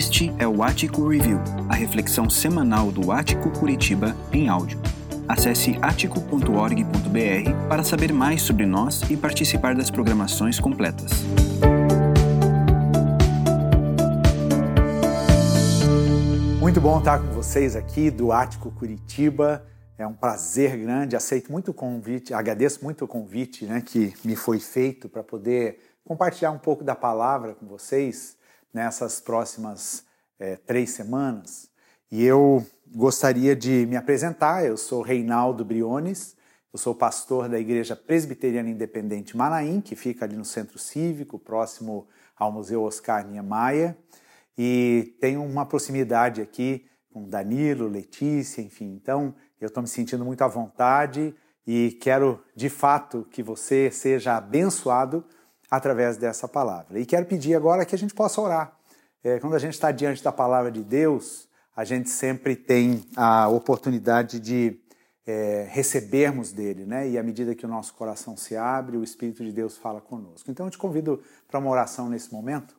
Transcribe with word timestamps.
Este 0.00 0.34
é 0.38 0.48
o 0.48 0.62
Ático 0.62 1.06
Review, 1.06 1.38
a 1.68 1.74
reflexão 1.74 2.30
semanal 2.30 2.90
do 2.90 3.12
Ático 3.12 3.50
Curitiba 3.50 4.16
em 4.32 4.48
áudio. 4.48 4.80
Acesse 5.28 5.78
atico.org.br 5.82 7.68
para 7.68 7.84
saber 7.84 8.10
mais 8.10 8.40
sobre 8.40 8.64
nós 8.64 9.02
e 9.10 9.16
participar 9.18 9.74
das 9.74 9.90
programações 9.90 10.58
completas. 10.58 11.10
Muito 16.58 16.80
bom 16.80 16.98
estar 16.98 17.18
com 17.18 17.34
vocês 17.34 17.76
aqui 17.76 18.10
do 18.10 18.32
Ático 18.32 18.70
Curitiba. 18.70 19.66
É 19.98 20.06
um 20.06 20.14
prazer 20.14 20.78
grande. 20.78 21.14
Aceito 21.14 21.52
muito 21.52 21.72
o 21.72 21.74
convite, 21.74 22.32
agradeço 22.32 22.82
muito 22.82 23.04
o 23.04 23.06
convite 23.06 23.66
né, 23.66 23.82
que 23.82 24.14
me 24.24 24.34
foi 24.34 24.60
feito 24.60 25.10
para 25.10 25.22
poder 25.22 25.78
compartilhar 26.02 26.52
um 26.52 26.58
pouco 26.58 26.82
da 26.82 26.94
palavra 26.94 27.54
com 27.54 27.66
vocês 27.66 28.39
nessas 28.72 29.20
próximas 29.20 30.04
é, 30.38 30.56
três 30.56 30.90
semanas. 30.90 31.70
E 32.10 32.24
eu 32.24 32.64
gostaria 32.86 33.54
de 33.54 33.86
me 33.86 33.96
apresentar. 33.96 34.64
Eu 34.64 34.76
sou 34.76 35.02
Reinaldo 35.02 35.64
Briones, 35.64 36.36
eu 36.72 36.78
sou 36.78 36.94
pastor 36.94 37.48
da 37.48 37.58
Igreja 37.58 37.94
Presbiteriana 37.94 38.68
Independente 38.68 39.36
Manaim, 39.36 39.80
que 39.80 39.94
fica 39.94 40.24
ali 40.24 40.36
no 40.36 40.44
Centro 40.44 40.78
Cívico, 40.78 41.38
próximo 41.38 42.08
ao 42.36 42.50
Museu 42.50 42.82
Oscar 42.82 43.26
Niemeyer, 43.26 43.96
e 44.56 45.16
tenho 45.20 45.44
uma 45.44 45.66
proximidade 45.66 46.40
aqui 46.40 46.86
com 47.12 47.28
Danilo, 47.28 47.88
Letícia, 47.88 48.62
enfim. 48.62 48.94
Então, 48.94 49.34
eu 49.60 49.66
estou 49.66 49.82
me 49.82 49.88
sentindo 49.88 50.24
muito 50.24 50.42
à 50.42 50.48
vontade 50.48 51.34
e 51.66 51.98
quero, 52.00 52.42
de 52.54 52.68
fato, 52.68 53.26
que 53.30 53.42
você 53.42 53.90
seja 53.90 54.36
abençoado 54.36 55.24
através 55.70 56.16
dessa 56.16 56.48
palavra. 56.48 56.98
E 56.98 57.06
quero 57.06 57.26
pedir 57.26 57.54
agora 57.54 57.84
que 57.84 57.94
a 57.94 57.98
gente 57.98 58.14
possa 58.14 58.40
orar. 58.40 58.76
É, 59.22 59.38
quando 59.38 59.54
a 59.54 59.58
gente 59.58 59.74
está 59.74 59.92
diante 59.92 60.24
da 60.24 60.32
palavra 60.32 60.70
de 60.70 60.82
Deus, 60.82 61.48
a 61.76 61.84
gente 61.84 62.10
sempre 62.10 62.56
tem 62.56 63.04
a 63.16 63.48
oportunidade 63.48 64.40
de 64.40 64.80
é, 65.26 65.66
recebermos 65.70 66.52
dele, 66.52 66.84
né? 66.84 67.08
E 67.08 67.18
à 67.18 67.22
medida 67.22 67.54
que 67.54 67.64
o 67.64 67.68
nosso 67.68 67.94
coração 67.94 68.36
se 68.36 68.56
abre, 68.56 68.96
o 68.96 69.04
Espírito 69.04 69.44
de 69.44 69.52
Deus 69.52 69.76
fala 69.76 70.00
conosco. 70.00 70.50
Então 70.50 70.66
eu 70.66 70.70
te 70.70 70.78
convido 70.78 71.22
para 71.46 71.60
uma 71.60 71.70
oração 71.70 72.08
nesse 72.08 72.32
momento. 72.32 72.74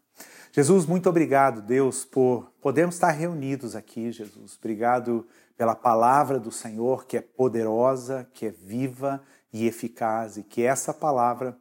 Jesus, 0.52 0.86
muito 0.86 1.08
obrigado, 1.08 1.62
Deus, 1.62 2.04
por 2.04 2.52
podermos 2.62 2.96
estar 2.96 3.12
reunidos 3.12 3.76
aqui, 3.76 4.12
Jesus. 4.12 4.58
Obrigado 4.60 5.26
pela 5.58 5.76
palavra 5.76 6.40
do 6.40 6.52
Senhor 6.52 7.06
que 7.06 7.16
é 7.16 7.22
poderosa, 7.22 8.28
que 8.34 8.48
é 8.48 8.52
viva 8.52 9.22
e 9.54 9.66
eficaz, 9.66 10.38
e 10.38 10.44
que 10.44 10.64
essa 10.64 10.94
palavra 10.94 11.58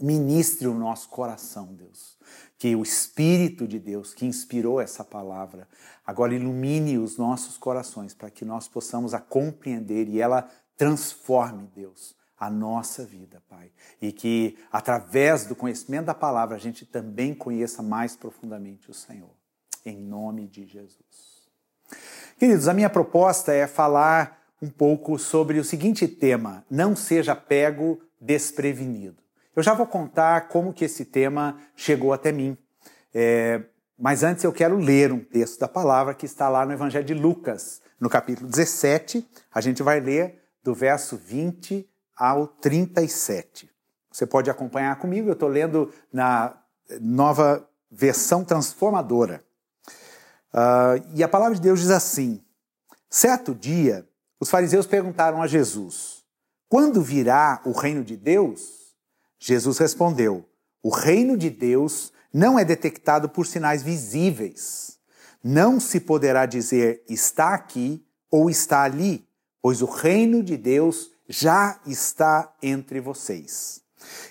ministre 0.00 0.66
o 0.66 0.74
nosso 0.74 1.08
coração, 1.08 1.74
Deus. 1.74 2.16
Que 2.58 2.74
o 2.74 2.82
Espírito 2.82 3.66
de 3.66 3.78
Deus 3.78 4.14
que 4.14 4.26
inspirou 4.26 4.80
essa 4.80 5.04
palavra 5.04 5.68
agora 6.06 6.34
ilumine 6.34 6.98
os 6.98 7.16
nossos 7.16 7.58
corações 7.58 8.14
para 8.14 8.30
que 8.30 8.44
nós 8.44 8.68
possamos 8.68 9.14
a 9.14 9.20
compreender 9.20 10.08
e 10.08 10.20
ela 10.20 10.48
transforme, 10.76 11.68
Deus, 11.74 12.14
a 12.38 12.50
nossa 12.50 13.04
vida, 13.04 13.42
Pai. 13.48 13.70
E 14.00 14.12
que 14.12 14.58
através 14.70 15.46
do 15.46 15.54
conhecimento 15.54 16.06
da 16.06 16.14
palavra 16.14 16.56
a 16.56 16.60
gente 16.60 16.84
também 16.84 17.34
conheça 17.34 17.82
mais 17.82 18.16
profundamente 18.16 18.90
o 18.90 18.94
Senhor. 18.94 19.34
Em 19.84 19.96
nome 19.96 20.46
de 20.46 20.66
Jesus. 20.66 21.44
Queridos, 22.38 22.68
a 22.68 22.74
minha 22.74 22.90
proposta 22.90 23.52
é 23.52 23.66
falar 23.66 24.42
um 24.60 24.68
pouco 24.68 25.18
sobre 25.18 25.58
o 25.58 25.64
seguinte 25.64 26.08
tema: 26.08 26.64
não 26.70 26.96
seja 26.96 27.36
pego 27.36 28.00
desprevenido. 28.20 29.23
Eu 29.56 29.62
já 29.62 29.72
vou 29.72 29.86
contar 29.86 30.48
como 30.48 30.72
que 30.72 30.84
esse 30.84 31.04
tema 31.04 31.58
chegou 31.76 32.12
até 32.12 32.32
mim. 32.32 32.58
É, 33.14 33.62
mas 33.96 34.24
antes 34.24 34.42
eu 34.42 34.52
quero 34.52 34.76
ler 34.76 35.12
um 35.12 35.20
texto 35.20 35.60
da 35.60 35.68
palavra 35.68 36.12
que 36.12 36.26
está 36.26 36.48
lá 36.48 36.66
no 36.66 36.72
Evangelho 36.72 37.04
de 37.04 37.14
Lucas, 37.14 37.80
no 38.00 38.10
capítulo 38.10 38.50
17. 38.50 39.24
A 39.52 39.60
gente 39.60 39.82
vai 39.82 40.00
ler 40.00 40.42
do 40.62 40.74
verso 40.74 41.16
20 41.16 41.88
ao 42.16 42.48
37. 42.48 43.70
Você 44.10 44.26
pode 44.26 44.50
acompanhar 44.50 44.96
comigo, 44.96 45.28
eu 45.28 45.34
estou 45.34 45.48
lendo 45.48 45.92
na 46.12 46.56
nova 47.00 47.68
versão 47.90 48.44
transformadora. 48.44 49.44
Uh, 50.52 51.02
e 51.14 51.22
a 51.22 51.28
palavra 51.28 51.54
de 51.54 51.60
Deus 51.60 51.80
diz 51.80 51.90
assim: 51.90 52.42
Certo 53.08 53.54
dia, 53.54 54.08
os 54.40 54.50
fariseus 54.50 54.86
perguntaram 54.86 55.40
a 55.40 55.46
Jesus: 55.46 56.24
Quando 56.68 57.00
virá 57.02 57.60
o 57.64 57.72
reino 57.72 58.04
de 58.04 58.16
Deus? 58.16 58.83
Jesus 59.38 59.78
respondeu: 59.78 60.44
O 60.82 60.90
reino 60.90 61.36
de 61.36 61.50
Deus 61.50 62.12
não 62.32 62.58
é 62.58 62.64
detectado 62.64 63.28
por 63.28 63.46
sinais 63.46 63.82
visíveis. 63.82 64.98
Não 65.42 65.78
se 65.78 66.00
poderá 66.00 66.46
dizer 66.46 67.04
está 67.08 67.54
aqui 67.54 68.04
ou 68.30 68.50
está 68.50 68.82
ali, 68.82 69.24
pois 69.62 69.82
o 69.82 69.86
reino 69.86 70.42
de 70.42 70.56
Deus 70.56 71.10
já 71.28 71.78
está 71.86 72.52
entre 72.62 73.00
vocês. 73.00 73.82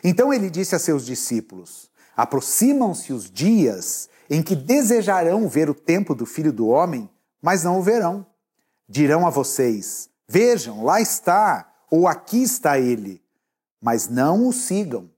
Então 0.04 0.34
ele 0.34 0.50
disse 0.50 0.76
a 0.76 0.80
seus 0.80 1.06
discípulos: 1.06 1.90
Aproximam-se 2.18 3.14
os 3.14 3.32
dias 3.32 4.10
em 4.30 4.42
que 4.42 4.56
desejarão 4.56 5.48
ver 5.48 5.70
o 5.70 5.76
tempo 5.76 6.14
do 6.14 6.26
filho 6.26 6.52
do 6.52 6.68
homem, 6.68 7.10
mas 7.42 7.64
não 7.64 7.80
o 7.80 7.84
verão. 7.84 8.26
Dirão 8.90 9.26
a 9.26 9.30
vocês: 9.30 10.10
Vejam, 10.28 10.84
lá 10.84 11.00
está, 11.00 11.72
ou 11.90 12.08
aqui 12.08 12.44
está 12.44 12.80
ele 12.80 13.23
mas 13.84 14.08
não 14.08 14.48
o 14.48 14.54
sigam, 14.54 15.12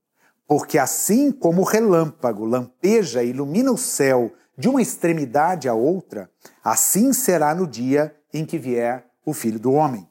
porque 0.47 0.79
assim 0.79 1.31
como 1.31 1.61
o 1.61 1.65
relâmpago 1.65 2.43
lampeja 2.43 3.23
e 3.23 3.29
ilumina 3.29 3.71
o 3.71 3.77
céu 3.77 4.33
de 4.57 4.67
uma 4.67 4.81
extremidade 4.81 5.69
à 5.69 5.75
outra, 5.75 6.31
assim 6.63 7.13
será 7.13 7.53
no 7.53 7.67
dia 7.67 8.15
em 8.33 8.43
que 8.43 8.57
vier 8.57 9.05
o 9.23 9.33
Filho 9.33 9.59
do 9.59 9.71
Homem. 9.71 10.09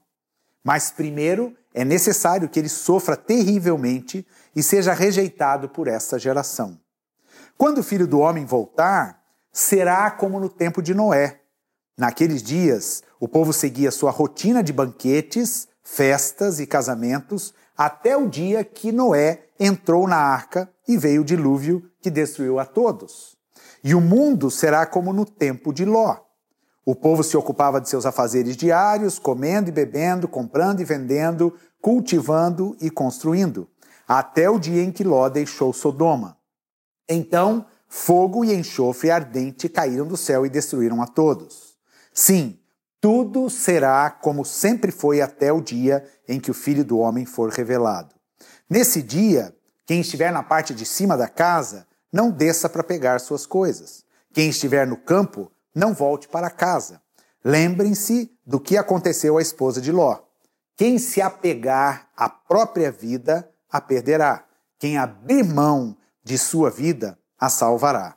Mas 0.62 0.92
primeiro 0.92 1.52
é 1.74 1.84
necessário 1.84 2.48
que 2.48 2.60
ele 2.60 2.68
sofra 2.68 3.16
terrivelmente 3.16 4.24
e 4.54 4.62
seja 4.62 4.92
rejeitado 4.92 5.68
por 5.68 5.88
esta 5.88 6.16
geração. 6.16 6.78
Quando 7.58 7.78
o 7.78 7.82
Filho 7.82 8.06
do 8.06 8.20
Homem 8.20 8.44
voltar, 8.44 9.20
será 9.52 10.08
como 10.12 10.38
no 10.38 10.48
tempo 10.48 10.80
de 10.80 10.94
Noé. 10.94 11.40
Naqueles 11.98 12.40
dias, 12.40 13.02
o 13.18 13.26
povo 13.26 13.52
seguia 13.52 13.90
sua 13.90 14.12
rotina 14.12 14.62
de 14.62 14.72
banquetes, 14.72 15.66
festas 15.82 16.60
e 16.60 16.66
casamentos 16.68 17.52
até 17.76 18.16
o 18.16 18.28
dia 18.28 18.64
que 18.64 18.92
Noé 18.92 19.46
entrou 19.58 20.06
na 20.06 20.16
arca 20.16 20.70
e 20.86 20.96
veio 20.96 21.22
o 21.22 21.24
dilúvio 21.24 21.90
que 22.00 22.10
destruiu 22.10 22.58
a 22.58 22.64
todos. 22.64 23.36
E 23.82 23.94
o 23.94 24.00
mundo 24.00 24.50
será 24.50 24.86
como 24.86 25.12
no 25.12 25.24
tempo 25.24 25.72
de 25.72 25.84
Ló. 25.84 26.16
O 26.86 26.94
povo 26.94 27.22
se 27.22 27.36
ocupava 27.36 27.80
de 27.80 27.88
seus 27.88 28.04
afazeres 28.04 28.56
diários, 28.56 29.18
comendo 29.18 29.68
e 29.68 29.72
bebendo, 29.72 30.28
comprando 30.28 30.80
e 30.80 30.84
vendendo, 30.84 31.54
cultivando 31.80 32.76
e 32.80 32.90
construindo, 32.90 33.68
até 34.06 34.48
o 34.48 34.58
dia 34.58 34.82
em 34.82 34.92
que 34.92 35.04
Ló 35.04 35.28
deixou 35.28 35.72
Sodoma. 35.72 36.36
Então, 37.08 37.66
fogo 37.88 38.44
e 38.44 38.54
enxofre 38.54 39.10
ardente 39.10 39.68
caíram 39.68 40.06
do 40.06 40.16
céu 40.16 40.44
e 40.44 40.50
destruíram 40.50 41.02
a 41.02 41.06
todos. 41.06 41.76
Sim, 42.12 42.58
tudo 43.04 43.50
será 43.50 44.08
como 44.10 44.46
sempre 44.46 44.90
foi 44.90 45.20
até 45.20 45.52
o 45.52 45.60
dia 45.60 46.02
em 46.26 46.40
que 46.40 46.50
o 46.50 46.54
Filho 46.54 46.82
do 46.82 46.98
Homem 47.00 47.26
for 47.26 47.50
revelado. 47.50 48.14
Nesse 48.66 49.02
dia, 49.02 49.54
quem 49.84 50.00
estiver 50.00 50.32
na 50.32 50.42
parte 50.42 50.72
de 50.72 50.86
cima 50.86 51.14
da 51.14 51.28
casa, 51.28 51.86
não 52.10 52.30
desça 52.30 52.66
para 52.66 52.82
pegar 52.82 53.18
suas 53.18 53.44
coisas. 53.44 54.06
Quem 54.32 54.48
estiver 54.48 54.86
no 54.86 54.96
campo, 54.96 55.52
não 55.74 55.92
volte 55.92 56.28
para 56.28 56.48
casa. 56.48 57.02
Lembrem-se 57.44 58.32
do 58.46 58.58
que 58.58 58.74
aconteceu 58.78 59.36
à 59.36 59.42
esposa 59.42 59.82
de 59.82 59.92
Ló. 59.92 60.20
Quem 60.74 60.98
se 60.98 61.20
apegar 61.20 62.08
à 62.16 62.30
própria 62.30 62.90
vida, 62.90 63.46
a 63.70 63.82
perderá. 63.82 64.46
Quem 64.78 64.96
abrir 64.96 65.44
mão 65.44 65.94
de 66.22 66.38
sua 66.38 66.70
vida, 66.70 67.18
a 67.38 67.50
salvará. 67.50 68.16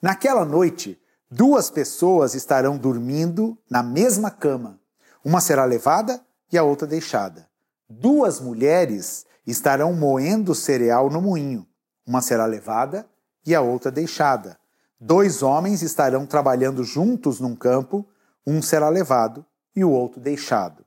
Naquela 0.00 0.44
noite, 0.44 0.96
Duas 1.30 1.68
pessoas 1.68 2.34
estarão 2.34 2.78
dormindo 2.78 3.58
na 3.70 3.82
mesma 3.82 4.30
cama. 4.30 4.80
Uma 5.22 5.42
será 5.42 5.66
levada 5.66 6.24
e 6.50 6.56
a 6.56 6.62
outra 6.62 6.86
deixada. 6.86 7.46
Duas 7.86 8.40
mulheres 8.40 9.26
estarão 9.46 9.92
moendo 9.92 10.54
cereal 10.54 11.10
no 11.10 11.20
moinho. 11.20 11.68
Uma 12.06 12.22
será 12.22 12.46
levada 12.46 13.06
e 13.44 13.54
a 13.54 13.60
outra 13.60 13.90
deixada. 13.90 14.58
Dois 14.98 15.42
homens 15.42 15.82
estarão 15.82 16.24
trabalhando 16.24 16.82
juntos 16.82 17.40
num 17.40 17.54
campo. 17.54 18.08
Um 18.46 18.62
será 18.62 18.88
levado 18.88 19.44
e 19.76 19.84
o 19.84 19.90
outro 19.90 20.18
deixado. 20.18 20.82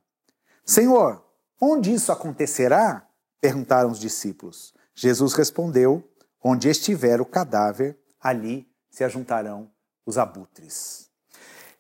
Senhor, 0.66 1.24
onde 1.62 1.94
isso 1.94 2.12
acontecerá? 2.12 3.08
perguntaram 3.40 3.92
os 3.92 4.00
discípulos. 4.00 4.74
Jesus 4.96 5.34
respondeu: 5.34 6.04
Onde 6.44 6.68
estiver 6.68 7.22
o 7.22 7.26
cadáver, 7.26 7.96
ali 8.20 8.68
se 8.90 9.04
ajuntarão 9.04 9.70
os 10.12 10.18
abutres. 10.18 11.10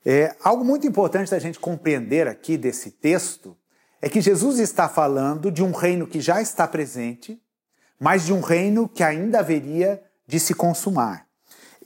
É, 0.05 0.35
algo 0.43 0.65
muito 0.65 0.87
importante 0.87 1.29
da 1.29 1.37
gente 1.37 1.59
compreender 1.59 2.27
aqui 2.27 2.57
desse 2.57 2.89
texto 2.89 3.55
é 4.01 4.09
que 4.09 4.19
Jesus 4.19 4.57
está 4.57 4.89
falando 4.89 5.51
de 5.51 5.61
um 5.61 5.71
reino 5.71 6.07
que 6.07 6.19
já 6.19 6.41
está 6.41 6.67
presente, 6.67 7.39
mas 7.99 8.25
de 8.25 8.33
um 8.33 8.39
reino 8.39 8.89
que 8.89 9.03
ainda 9.03 9.39
haveria 9.39 10.01
de 10.25 10.39
se 10.39 10.55
consumar. 10.55 11.27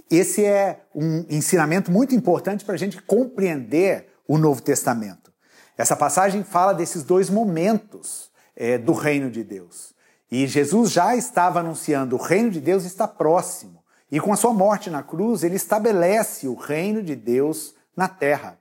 esse 0.09 0.45
é 0.45 0.85
um 0.93 1.25
ensinamento 1.29 1.91
muito 1.91 2.13
importante 2.13 2.63
para 2.63 2.75
a 2.75 2.77
gente 2.77 3.01
compreender 3.01 4.07
o 4.27 4.37
Novo 4.37 4.61
Testamento. 4.61 5.33
Essa 5.75 5.95
passagem 5.95 6.43
fala 6.43 6.73
desses 6.73 7.03
dois 7.03 7.29
momentos 7.29 8.31
é, 8.55 8.77
do 8.77 8.93
reino 8.93 9.31
de 9.31 9.43
Deus. 9.43 9.95
E 10.31 10.47
Jesus 10.47 10.91
já 10.91 11.15
estava 11.15 11.59
anunciando: 11.59 12.15
o 12.15 12.21
reino 12.21 12.51
de 12.51 12.61
Deus 12.61 12.85
está 12.85 13.07
próximo. 13.07 13.83
E 14.11 14.19
com 14.19 14.31
a 14.31 14.35
sua 14.35 14.53
morte 14.53 14.89
na 14.89 15.01
cruz, 15.01 15.43
ele 15.43 15.55
estabelece 15.55 16.47
o 16.47 16.53
reino 16.53 17.01
de 17.01 17.15
Deus 17.15 17.73
na 17.95 18.07
terra. 18.07 18.59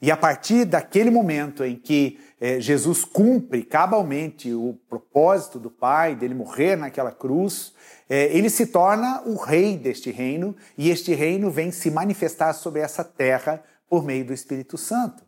E 0.00 0.10
a 0.10 0.16
partir 0.16 0.64
daquele 0.64 1.10
momento 1.10 1.64
em 1.64 1.76
que 1.76 2.18
é, 2.40 2.60
Jesus 2.60 3.04
cumpre 3.04 3.62
cabalmente 3.62 4.52
o 4.52 4.76
propósito 4.88 5.60
do 5.60 5.70
Pai, 5.70 6.16
dele 6.16 6.34
morrer 6.34 6.74
naquela 6.74 7.12
cruz, 7.12 7.72
é, 8.10 8.24
ele 8.36 8.50
se 8.50 8.66
torna 8.66 9.22
o 9.24 9.36
rei 9.36 9.76
deste 9.76 10.10
reino 10.10 10.56
e 10.76 10.90
este 10.90 11.14
reino 11.14 11.52
vem 11.52 11.70
se 11.70 11.88
manifestar 11.88 12.52
sobre 12.52 12.80
essa 12.80 13.04
terra 13.04 13.62
por 13.88 14.04
meio 14.04 14.24
do 14.24 14.32
Espírito 14.32 14.76
Santo. 14.76 15.22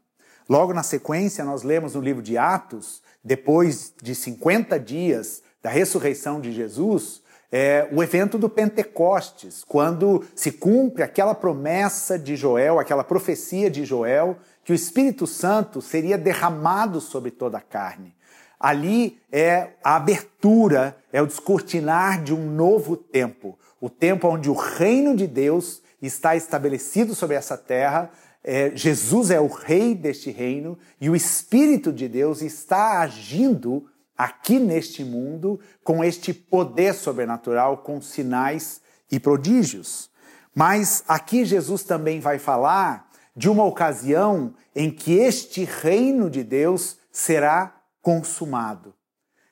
Logo 0.49 0.75
na 0.75 0.83
sequência, 0.83 1.45
nós 1.45 1.63
lemos 1.63 1.95
no 1.95 2.01
livro 2.01 2.21
de 2.21 2.37
Atos, 2.37 3.01
depois 3.23 3.95
de 4.03 4.13
50 4.13 4.79
dias 4.81 5.41
da 5.63 5.71
ressurreição 5.71 6.41
de 6.41 6.53
Jesus, 6.53 7.23
é, 7.57 7.89
o 7.93 8.03
evento 8.03 8.37
do 8.37 8.49
Pentecostes, 8.49 9.63
quando 9.69 10.25
se 10.35 10.51
cumpre 10.51 11.05
aquela 11.05 11.37
promessa 11.37 12.19
de 12.19 12.35
Joel, 12.35 12.81
aquela 12.81 13.05
profecia 13.05 13.71
de 13.71 13.85
Joel, 13.85 14.37
que 14.65 14.73
o 14.73 14.75
Espírito 14.75 15.25
Santo 15.25 15.81
seria 15.81 16.19
derramado 16.19 17.01
sobre 17.01 17.31
toda 17.31 17.59
a 17.59 17.61
carne. 17.61 18.13
Ali 18.59 19.21
é 19.31 19.69
a 19.85 19.95
abertura, 19.95 20.97
é 21.13 21.23
o 21.23 21.29
descortinar 21.29 22.25
de 22.25 22.35
um 22.35 22.45
novo 22.45 22.97
tempo, 22.97 23.57
o 23.81 23.89
tempo 23.89 24.27
onde 24.27 24.51
o 24.51 24.55
reino 24.55 25.15
de 25.15 25.29
Deus 25.29 25.81
está 26.03 26.35
estabelecido 26.35 27.15
sobre 27.15 27.37
essa 27.37 27.57
terra. 27.57 28.11
É, 28.43 28.73
Jesus 28.75 29.31
é 29.31 29.39
o 29.39 29.47
rei 29.47 29.95
deste 29.95 30.33
reino 30.33 30.77
e 31.01 31.09
o 31.09 31.15
Espírito 31.15 31.93
de 31.93 32.09
Deus 32.09 32.43
está 32.43 32.99
agindo 32.99 33.87
aqui 34.17 34.59
neste 34.59 35.05
mundo 35.05 35.59
com 35.83 36.05
este 36.05 36.33
poder 36.33 36.95
sobrenatural, 36.95 37.79
com 37.79 38.01
sinais 38.01 38.81
e 39.11 39.19
prodígios. 39.19 40.11
Mas 40.55 41.03
aqui 41.09 41.45
Jesus 41.45 41.83
também 41.83 42.21
vai 42.21 42.39
falar 42.39 43.11
de 43.37 43.49
uma 43.49 43.65
ocasião 43.65 44.55
em 44.75 44.91
que 44.91 45.15
este 45.15 45.65
reino 45.65 46.31
de 46.31 46.45
Deus 46.45 46.97
será 47.11 47.75
consumado. 48.01 48.95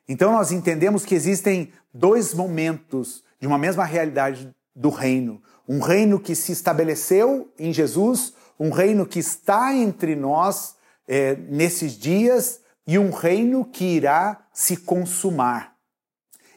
Então 0.08 0.32
nós 0.32 0.52
entendemos 0.52 1.04
que 1.04 1.14
existem 1.14 1.72
dois 1.92 2.34
momentos 2.34 3.24
de 3.40 3.46
uma 3.46 3.58
mesma 3.58 3.84
realidade 3.84 4.50
do 4.74 4.88
reino. 4.88 5.42
Um 5.68 5.80
reino 5.80 6.20
que 6.20 6.34
se 6.34 6.52
estabeleceu 6.52 7.52
em 7.58 7.72
Jesus, 7.72 8.34
um 8.58 8.70
reino 8.70 9.06
que 9.06 9.18
está 9.18 9.74
entre 9.74 10.14
nós 10.14 10.76
é, 11.08 11.34
nesses 11.34 11.92
dias 11.92 12.60
e 12.86 12.98
um 12.98 13.10
reino 13.10 13.64
que 13.64 13.84
irá 13.84 14.44
se 14.52 14.76
consumar. 14.76 15.72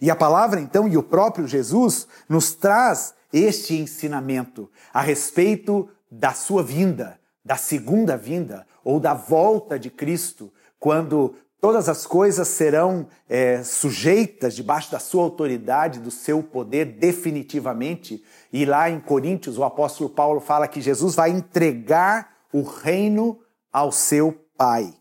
E 0.01 0.10
a 0.10 0.16
palavra, 0.16 0.60
então, 0.60 0.88
e 0.88 0.98
o 0.98 1.04
próprio 1.04 1.48
Jesus 1.48 2.07
nos 2.27 2.54
traz 2.54 3.13
este 3.31 3.75
ensinamento 3.75 4.69
a 4.94 5.01
respeito 5.01 5.89
da 6.12 6.33
sua 6.33 6.63
vinda, 6.63 7.19
da 7.44 7.57
segunda 7.57 8.18
vinda 8.18 8.66
ou 8.83 9.00
da 9.00 9.13
volta 9.13 9.80
de 9.80 9.89
Cristo, 9.89 10.51
quando 10.80 11.36
todas 11.60 11.89
as 11.89 12.06
coisas 12.06 12.48
serão 12.48 13.07
é, 13.27 13.63
sujeitas 13.63 14.56
debaixo 14.56 14.92
da 14.92 15.00
sua 15.00 15.24
autoridade, 15.24 16.00
do 16.00 16.12
seu 16.12 16.44
poder, 16.44 16.86
definitivamente. 16.86 18.24
E 18.54 18.66
lá 18.66 18.89
em 18.89 19.00
Coríntios, 19.00 19.57
o 19.57 19.63
apóstolo 19.63 20.10
Paulo 20.10 20.39
fala 20.39 20.68
que 20.68 20.81
Jesus 20.81 21.16
vai 21.16 21.31
entregar 21.31 22.30
o 22.54 22.62
reino 22.62 23.39
ao 23.72 23.92
seu 23.92 24.31
Pai. 24.57 24.94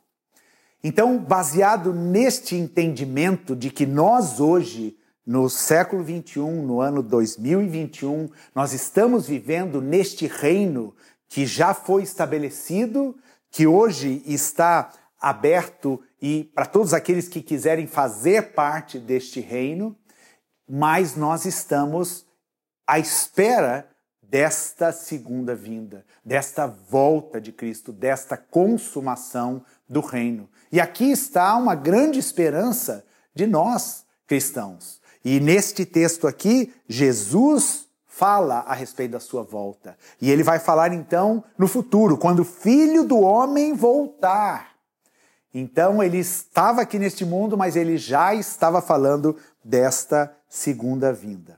Então, 0.87 1.17
baseado 1.17 1.95
neste 1.95 2.55
entendimento 2.55 3.57
de 3.57 3.71
que 3.71 3.87
nós 3.87 4.39
hoje, 4.39 4.95
no 5.27 5.49
século 5.49 6.05
21, 6.05 6.63
no 6.63 6.79
ano 6.83 7.03
2021, 7.03 8.29
nós 8.55 8.75
estamos 8.75 9.27
vivendo 9.27 9.81
neste 9.81 10.27
reino 10.27 10.95
que 11.27 11.47
já 11.47 11.73
foi 11.73 12.03
estabelecido, 12.03 13.17
que 13.51 13.67
hoje 13.67 14.23
está 14.27 14.93
aberto 15.19 16.03
e 16.21 16.45
para 16.55 16.67
todos 16.67 16.93
aqueles 16.93 17.29
que 17.29 17.41
quiserem 17.41 17.87
fazer 17.87 18.53
parte 18.53 18.99
deste 18.99 19.41
reino, 19.41 19.97
mas 20.69 21.17
nós 21.17 21.47
estamos 21.47 22.27
à 22.87 22.99
espera 22.99 23.89
desta 24.21 24.93
segunda 24.93 25.55
vinda, 25.55 26.05
desta 26.23 26.67
volta 26.67 27.41
de 27.41 27.53
Cristo, 27.53 27.91
desta 27.91 28.37
consumação 28.37 29.65
do 29.89 30.01
reino. 30.01 30.47
E 30.75 30.81
aqui 30.81 31.13
está 31.13 31.57
uma 31.57 31.77
grande 31.77 32.19
esperança 32.19 33.05
de 33.33 33.47
nós 33.47 34.05
cristãos. 34.27 35.01
E 35.25 35.39
neste 35.39 35.87
texto 35.87 36.27
aqui, 36.27 36.75
Jesus 36.89 37.87
fala 38.09 38.57
a 38.67 38.75
respeito 38.75 39.13
da 39.13 39.21
sua 39.21 39.45
volta. 39.45 39.97
E 40.21 40.33
ele 40.33 40.43
vai 40.43 40.59
falar 40.59 40.93
então 40.93 41.45
no 41.57 41.69
futuro, 41.69 42.19
quando 42.19 42.41
o 42.41 42.45
filho 42.45 43.05
do 43.05 43.21
homem 43.21 43.73
voltar. 43.73 44.71
Então 45.55 46.03
ele 46.03 46.19
estava 46.19 46.81
aqui 46.83 46.99
neste 46.99 47.25
mundo, 47.25 47.57
mas 47.57 47.77
ele 47.77 47.97
já 47.97 48.35
estava 48.35 48.83
falando 48.83 49.37
desta 49.65 50.37
segunda 50.49 51.13
vinda. 51.13 51.57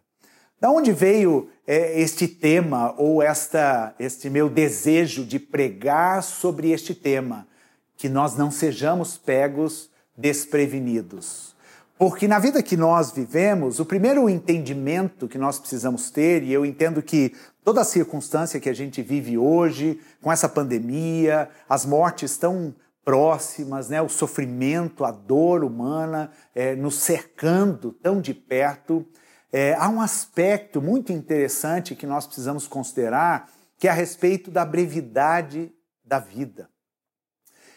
Da 0.61 0.71
onde 0.71 0.93
veio 0.93 1.49
é, 1.67 1.99
este 1.99 2.29
tema 2.29 2.95
ou 2.99 3.23
esta, 3.23 3.95
este 3.99 4.29
meu 4.29 4.51
desejo 4.51 5.25
de 5.25 5.39
pregar 5.39 6.23
sobre 6.23 6.71
este 6.71 6.95
tema? 6.95 7.49
Que 7.97 8.09
nós 8.09 8.37
não 8.37 8.51
sejamos 8.51 9.17
pegos 9.17 9.91
desprevenidos. 10.17 11.55
Porque 11.99 12.29
na 12.29 12.39
vida 12.39 12.63
que 12.63 12.77
nós 12.77 13.11
vivemos, 13.11 13.81
o 13.81 13.87
primeiro 13.87 14.29
entendimento 14.29 15.27
que 15.27 15.39
nós 15.39 15.59
precisamos 15.59 16.11
ter, 16.11 16.43
e 16.43 16.53
eu 16.53 16.67
entendo 16.67 17.03
que 17.03 17.35
toda 17.65 17.81
a 17.81 17.85
circunstância 17.85 18.61
que 18.61 18.69
a 18.69 18.75
gente 18.75 19.01
vive 19.01 19.39
hoje, 19.39 19.99
com 20.21 20.31
essa 20.31 20.49
pandemia, 20.49 21.49
as 21.67 21.87
mortes 21.87 22.37
tão 22.37 22.75
próximas, 23.03 23.89
né, 23.89 24.03
o 24.03 24.09
sofrimento, 24.09 25.05
a 25.05 25.11
dor 25.11 25.65
humana 25.65 26.31
é, 26.55 26.75
nos 26.75 26.97
cercando 26.97 27.93
tão 27.93 28.21
de 28.21 28.35
perto, 28.35 29.07
é, 29.51 29.75
há 29.75 29.89
um 29.89 30.01
aspecto 30.01 30.83
muito 30.83 31.13
interessante 31.13 31.95
que 31.95 32.07
nós 32.07 32.27
precisamos 32.27 32.67
considerar, 32.67 33.49
que 33.79 33.89
é 33.89 33.91
a 33.91 33.95
respeito 33.95 34.51
da 34.51 34.65
brevidade 34.67 35.73
da 36.05 36.19
vida. 36.19 36.69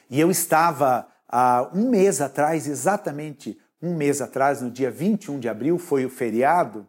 E 0.10 0.20
eu 0.20 0.32
estava 0.32 1.08
há 1.28 1.70
um 1.74 1.90
mês 1.90 2.20
atrás, 2.20 2.68
exatamente 2.68 3.58
um 3.82 3.96
mês 3.96 4.22
atrás, 4.22 4.62
no 4.62 4.72
dia 4.72 4.90
21 4.90 5.40
de 5.40 5.48
abril, 5.48 5.78
foi 5.78 6.06
o 6.06 6.10
feriado, 6.10 6.88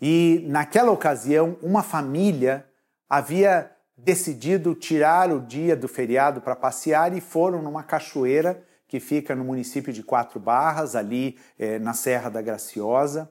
e 0.00 0.44
naquela 0.48 0.90
ocasião 0.90 1.56
uma 1.62 1.82
família 1.82 2.66
havia 3.08 3.70
decidido 3.96 4.74
tirar 4.74 5.30
o 5.30 5.40
dia 5.40 5.76
do 5.76 5.86
feriado 5.86 6.40
para 6.40 6.56
passear 6.56 7.16
e 7.16 7.20
foram 7.20 7.62
numa 7.62 7.82
cachoeira 7.82 8.62
que 8.88 8.98
fica 9.00 9.34
no 9.34 9.44
município 9.44 9.92
de 9.92 10.02
Quatro 10.02 10.38
Barras, 10.38 10.94
ali 10.94 11.38
é, 11.58 11.78
na 11.78 11.94
Serra 11.94 12.28
da 12.28 12.42
Graciosa. 12.42 13.30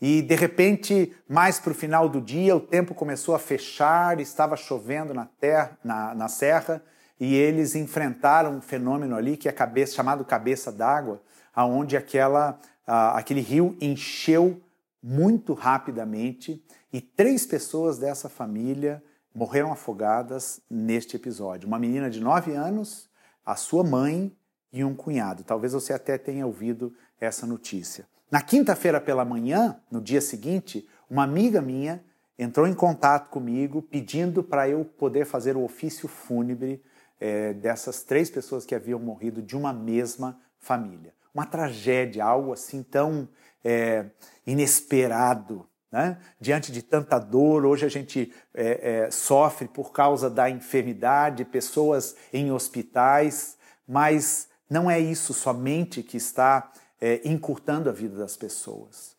E 0.00 0.22
de 0.22 0.34
repente, 0.34 1.14
mais 1.28 1.60
para 1.60 1.72
o 1.72 1.74
final 1.74 2.08
do 2.08 2.20
dia, 2.20 2.56
o 2.56 2.60
tempo 2.60 2.94
começou 2.94 3.34
a 3.34 3.38
fechar, 3.38 4.18
estava 4.20 4.56
chovendo 4.56 5.12
na, 5.12 5.26
terra, 5.26 5.76
na, 5.84 6.14
na 6.14 6.28
serra, 6.28 6.82
e 7.24 7.36
eles 7.36 7.76
enfrentaram 7.76 8.56
um 8.56 8.60
fenômeno 8.60 9.14
ali 9.14 9.36
que 9.36 9.48
é 9.48 9.52
cabeça, 9.52 9.94
chamado 9.94 10.24
cabeça 10.24 10.72
d'água, 10.72 11.22
aonde 11.54 11.96
aquela, 11.96 12.58
aquele 12.84 13.40
rio 13.40 13.76
encheu 13.80 14.60
muito 15.00 15.52
rapidamente 15.54 16.60
e 16.92 17.00
três 17.00 17.46
pessoas 17.46 17.96
dessa 17.96 18.28
família 18.28 19.00
morreram 19.32 19.70
afogadas 19.70 20.60
neste 20.68 21.14
episódio. 21.14 21.68
Uma 21.68 21.78
menina 21.78 22.10
de 22.10 22.18
9 22.18 22.54
anos, 22.56 23.08
a 23.46 23.54
sua 23.54 23.84
mãe 23.84 24.36
e 24.72 24.82
um 24.82 24.92
cunhado. 24.92 25.44
Talvez 25.44 25.74
você 25.74 25.92
até 25.92 26.18
tenha 26.18 26.44
ouvido 26.44 26.92
essa 27.20 27.46
notícia. 27.46 28.04
Na 28.32 28.42
quinta-feira 28.42 29.00
pela 29.00 29.24
manhã, 29.24 29.80
no 29.88 30.00
dia 30.00 30.20
seguinte, 30.20 30.88
uma 31.08 31.22
amiga 31.22 31.62
minha 31.62 32.02
entrou 32.36 32.66
em 32.66 32.74
contato 32.74 33.30
comigo 33.30 33.80
pedindo 33.80 34.42
para 34.42 34.68
eu 34.68 34.84
poder 34.84 35.24
fazer 35.24 35.56
o 35.56 35.62
ofício 35.62 36.08
fúnebre 36.08 36.82
é, 37.22 37.52
dessas 37.52 38.02
três 38.02 38.28
pessoas 38.28 38.66
que 38.66 38.74
haviam 38.74 38.98
morrido 38.98 39.40
de 39.40 39.56
uma 39.56 39.72
mesma 39.72 40.40
família. 40.58 41.14
Uma 41.32 41.46
tragédia, 41.46 42.24
algo 42.24 42.52
assim 42.52 42.82
tão 42.82 43.28
é, 43.62 44.06
inesperado. 44.44 45.64
Né? 45.90 46.18
Diante 46.40 46.72
de 46.72 46.82
tanta 46.82 47.20
dor, 47.20 47.64
hoje 47.64 47.86
a 47.86 47.88
gente 47.88 48.34
é, 48.52 49.04
é, 49.04 49.10
sofre 49.12 49.68
por 49.68 49.92
causa 49.92 50.28
da 50.28 50.50
enfermidade, 50.50 51.44
pessoas 51.44 52.16
em 52.32 52.50
hospitais, 52.50 53.56
mas 53.86 54.48
não 54.68 54.90
é 54.90 54.98
isso 54.98 55.32
somente 55.32 56.02
que 56.02 56.16
está 56.16 56.72
é, 57.00 57.20
encurtando 57.24 57.88
a 57.88 57.92
vida 57.92 58.16
das 58.18 58.36
pessoas. 58.36 59.16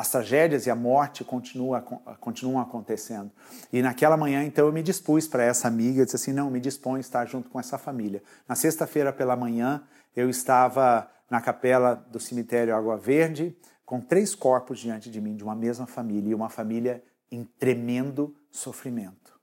As 0.00 0.08
tragédias 0.10 0.64
e 0.64 0.70
a 0.70 0.74
morte 0.74 1.22
continua, 1.22 1.82
continuam 2.18 2.58
acontecendo. 2.58 3.30
E 3.70 3.82
naquela 3.82 4.16
manhã, 4.16 4.42
então, 4.42 4.64
eu 4.64 4.72
me 4.72 4.82
dispus 4.82 5.28
para 5.28 5.44
essa 5.44 5.68
amiga, 5.68 6.06
disse 6.06 6.16
assim, 6.16 6.32
não, 6.32 6.50
me 6.50 6.58
dispõe 6.58 6.96
a 6.96 7.00
estar 7.00 7.26
junto 7.26 7.50
com 7.50 7.60
essa 7.60 7.76
família. 7.76 8.22
Na 8.48 8.54
sexta-feira 8.54 9.12
pela 9.12 9.36
manhã, 9.36 9.82
eu 10.16 10.30
estava 10.30 11.06
na 11.28 11.38
capela 11.38 11.94
do 11.94 12.18
cemitério 12.18 12.74
Água 12.74 12.96
Verde, 12.96 13.54
com 13.84 14.00
três 14.00 14.34
corpos 14.34 14.78
diante 14.78 15.10
de 15.10 15.20
mim, 15.20 15.36
de 15.36 15.44
uma 15.44 15.54
mesma 15.54 15.86
família, 15.86 16.30
e 16.30 16.34
uma 16.34 16.48
família 16.48 17.04
em 17.30 17.44
tremendo 17.44 18.34
sofrimento. 18.50 19.38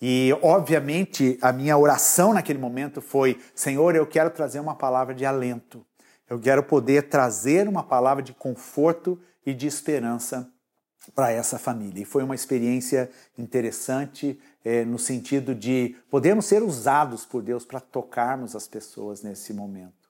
E, 0.00 0.34
obviamente, 0.40 1.38
a 1.42 1.52
minha 1.52 1.76
oração 1.76 2.32
naquele 2.32 2.58
momento 2.58 3.02
foi: 3.02 3.38
Senhor, 3.54 3.94
eu 3.94 4.06
quero 4.06 4.30
trazer 4.30 4.60
uma 4.60 4.74
palavra 4.74 5.14
de 5.14 5.26
alento, 5.26 5.84
eu 6.26 6.40
quero 6.40 6.62
poder 6.62 7.10
trazer 7.10 7.68
uma 7.68 7.82
palavra 7.82 8.22
de 8.22 8.32
conforto 8.32 9.20
e 9.44 9.54
de 9.54 9.66
esperança 9.66 10.50
para 11.14 11.30
essa 11.30 11.58
família. 11.58 12.02
E 12.02 12.04
foi 12.04 12.22
uma 12.22 12.34
experiência 12.34 13.10
interessante 13.36 14.38
é, 14.64 14.84
no 14.84 14.98
sentido 14.98 15.54
de 15.54 15.96
podermos 16.10 16.46
ser 16.46 16.62
usados 16.62 17.24
por 17.24 17.42
Deus 17.42 17.64
para 17.64 17.80
tocarmos 17.80 18.54
as 18.54 18.66
pessoas 18.66 19.22
nesse 19.22 19.52
momento. 19.52 20.08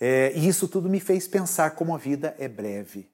É, 0.00 0.32
e 0.34 0.46
isso 0.48 0.68
tudo 0.68 0.88
me 0.88 1.00
fez 1.00 1.26
pensar 1.26 1.70
como 1.70 1.94
a 1.94 1.98
vida 1.98 2.34
é 2.38 2.48
breve. 2.48 3.10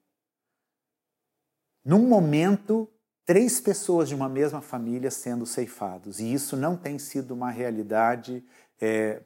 Num 1.85 2.07
momento, 2.07 2.89
três 3.25 3.61
pessoas 3.61 4.09
de 4.09 4.15
uma 4.15 4.29
mesma 4.29 4.61
família 4.61 5.11
sendo 5.11 5.47
ceifados. 5.47 6.21
E 6.21 6.33
isso 6.33 6.57
não 6.57 6.77
tem 6.77 6.99
sido 6.99 7.33
uma 7.33 7.51
realidade 7.51 8.45
é, 8.81 9.23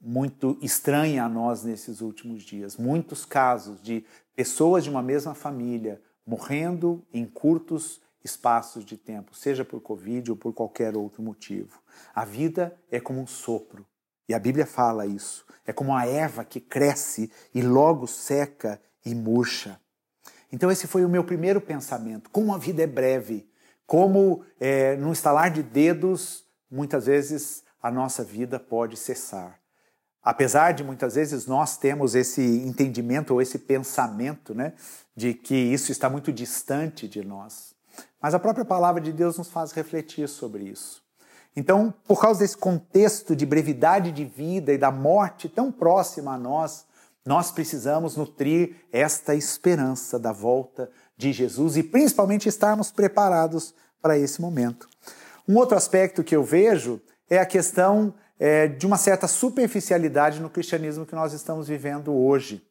muito 0.00 0.58
estranha 0.62 1.24
a 1.24 1.28
nós 1.28 1.62
nesses 1.62 2.00
últimos 2.00 2.42
dias. 2.42 2.76
Muitos 2.76 3.24
casos 3.24 3.82
de 3.82 4.04
pessoas 4.34 4.84
de 4.84 4.90
uma 4.90 5.02
mesma 5.02 5.34
família 5.34 6.00
morrendo 6.26 7.04
em 7.12 7.24
curtos 7.24 8.00
espaços 8.22 8.84
de 8.84 8.96
tempo, 8.96 9.34
seja 9.34 9.64
por 9.64 9.80
Covid 9.80 10.30
ou 10.30 10.36
por 10.36 10.52
qualquer 10.52 10.96
outro 10.96 11.22
motivo. 11.22 11.80
A 12.14 12.24
vida 12.24 12.76
é 12.90 13.00
como 13.00 13.20
um 13.20 13.26
sopro. 13.26 13.86
E 14.28 14.34
a 14.34 14.38
Bíblia 14.38 14.66
fala 14.66 15.06
isso. 15.06 15.46
É 15.66 15.72
como 15.72 15.94
a 15.94 16.06
erva 16.06 16.44
que 16.44 16.60
cresce 16.60 17.30
e 17.54 17.62
logo 17.62 18.06
seca 18.06 18.80
e 19.04 19.14
murcha. 19.14 19.80
Então, 20.52 20.70
esse 20.70 20.86
foi 20.86 21.04
o 21.04 21.08
meu 21.08 21.24
primeiro 21.24 21.60
pensamento. 21.60 22.30
Como 22.30 22.54
a 22.54 22.58
vida 22.58 22.82
é 22.82 22.86
breve, 22.86 23.48
como 23.86 24.44
é, 24.60 24.96
no 24.96 25.12
estalar 25.12 25.50
de 25.50 25.62
dedos, 25.62 26.44
muitas 26.70 27.06
vezes 27.06 27.64
a 27.82 27.90
nossa 27.90 28.22
vida 28.22 28.60
pode 28.60 28.96
cessar. 28.96 29.58
Apesar 30.22 30.72
de 30.72 30.84
muitas 30.84 31.14
vezes 31.14 31.46
nós 31.46 31.76
temos 31.76 32.14
esse 32.14 32.42
entendimento 32.42 33.32
ou 33.32 33.40
esse 33.40 33.58
pensamento 33.58 34.54
né, 34.54 34.74
de 35.16 35.34
que 35.34 35.54
isso 35.54 35.92
está 35.92 36.10
muito 36.10 36.32
distante 36.32 37.08
de 37.08 37.24
nós. 37.24 37.74
Mas 38.20 38.34
a 38.34 38.38
própria 38.38 38.64
palavra 38.64 39.00
de 39.00 39.12
Deus 39.12 39.38
nos 39.38 39.48
faz 39.48 39.72
refletir 39.72 40.28
sobre 40.28 40.64
isso. 40.64 41.02
Então, 41.56 41.92
por 42.06 42.20
causa 42.20 42.40
desse 42.40 42.56
contexto 42.56 43.34
de 43.34 43.46
brevidade 43.46 44.12
de 44.12 44.24
vida 44.24 44.72
e 44.72 44.78
da 44.78 44.90
morte 44.90 45.48
tão 45.48 45.72
próxima 45.72 46.34
a 46.34 46.38
nós, 46.38 46.84
nós 47.24 47.50
precisamos 47.50 48.16
nutrir 48.16 48.76
esta 48.92 49.34
esperança 49.34 50.18
da 50.18 50.32
volta 50.32 50.90
de 51.16 51.32
Jesus 51.32 51.76
e 51.76 51.82
principalmente 51.82 52.48
estarmos 52.48 52.90
preparados 52.90 53.74
para 54.00 54.16
esse 54.16 54.40
momento. 54.40 54.88
Um 55.48 55.56
outro 55.56 55.76
aspecto 55.76 56.22
que 56.22 56.36
eu 56.36 56.44
vejo 56.44 57.00
é 57.28 57.38
a 57.38 57.46
questão 57.46 58.14
é, 58.38 58.68
de 58.68 58.86
uma 58.86 58.96
certa 58.96 59.26
superficialidade 59.26 60.40
no 60.40 60.48
cristianismo 60.48 61.04
que 61.04 61.14
nós 61.14 61.32
estamos 61.32 61.68
vivendo 61.68 62.12
hoje. 62.14 62.62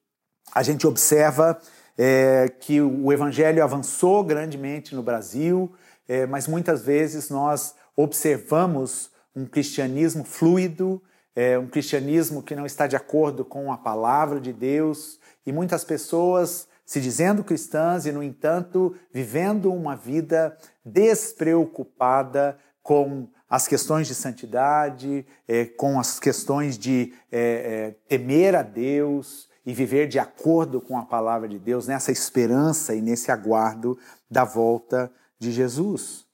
A 0.53 0.63
gente 0.63 0.87
observa 0.87 1.59
é, 1.97 2.47
que 2.59 2.79
o 2.81 3.11
evangelho 3.11 3.63
avançou 3.63 4.23
grandemente 4.23 4.95
no 4.95 5.03
Brasil, 5.03 5.73
é, 6.07 6.25
mas 6.25 6.47
muitas 6.47 6.81
vezes 6.81 7.29
nós 7.29 7.75
observamos 7.95 9.11
um 9.35 9.45
cristianismo 9.45 10.23
fluido, 10.23 11.01
é, 11.35 11.59
um 11.59 11.67
cristianismo 11.67 12.41
que 12.41 12.55
não 12.55 12.65
está 12.65 12.87
de 12.87 12.95
acordo 12.95 13.43
com 13.43 13.71
a 13.71 13.77
palavra 13.77 14.39
de 14.39 14.53
Deus, 14.53 15.19
e 15.45 15.51
muitas 15.51 15.83
pessoas 15.83 16.67
se 16.85 17.01
dizendo 17.01 17.43
cristãs 17.43 18.05
e, 18.05 18.11
no 18.13 18.23
entanto, 18.23 18.95
vivendo 19.11 19.73
uma 19.73 19.95
vida 19.95 20.57
despreocupada 20.85 22.57
com 22.81 23.27
as 23.49 23.67
questões 23.67 24.07
de 24.07 24.15
santidade, 24.15 25.25
é, 25.47 25.65
com 25.65 25.99
as 25.99 26.19
questões 26.19 26.77
de 26.77 27.13
é, 27.31 27.39
é, 27.39 27.95
temer 28.07 28.55
a 28.55 28.61
Deus 28.61 29.47
e 29.65 29.73
viver 29.73 30.07
de 30.07 30.19
acordo 30.19 30.81
com 30.81 30.97
a 30.97 31.05
palavra 31.05 31.47
de 31.47 31.59
Deus, 31.59 31.87
nessa 31.87 32.11
esperança 32.11 32.93
e 32.95 33.01
nesse 33.01 33.31
aguardo 33.31 33.97
da 34.29 34.43
volta 34.43 35.11
de 35.39 35.51
Jesus. 35.51 36.25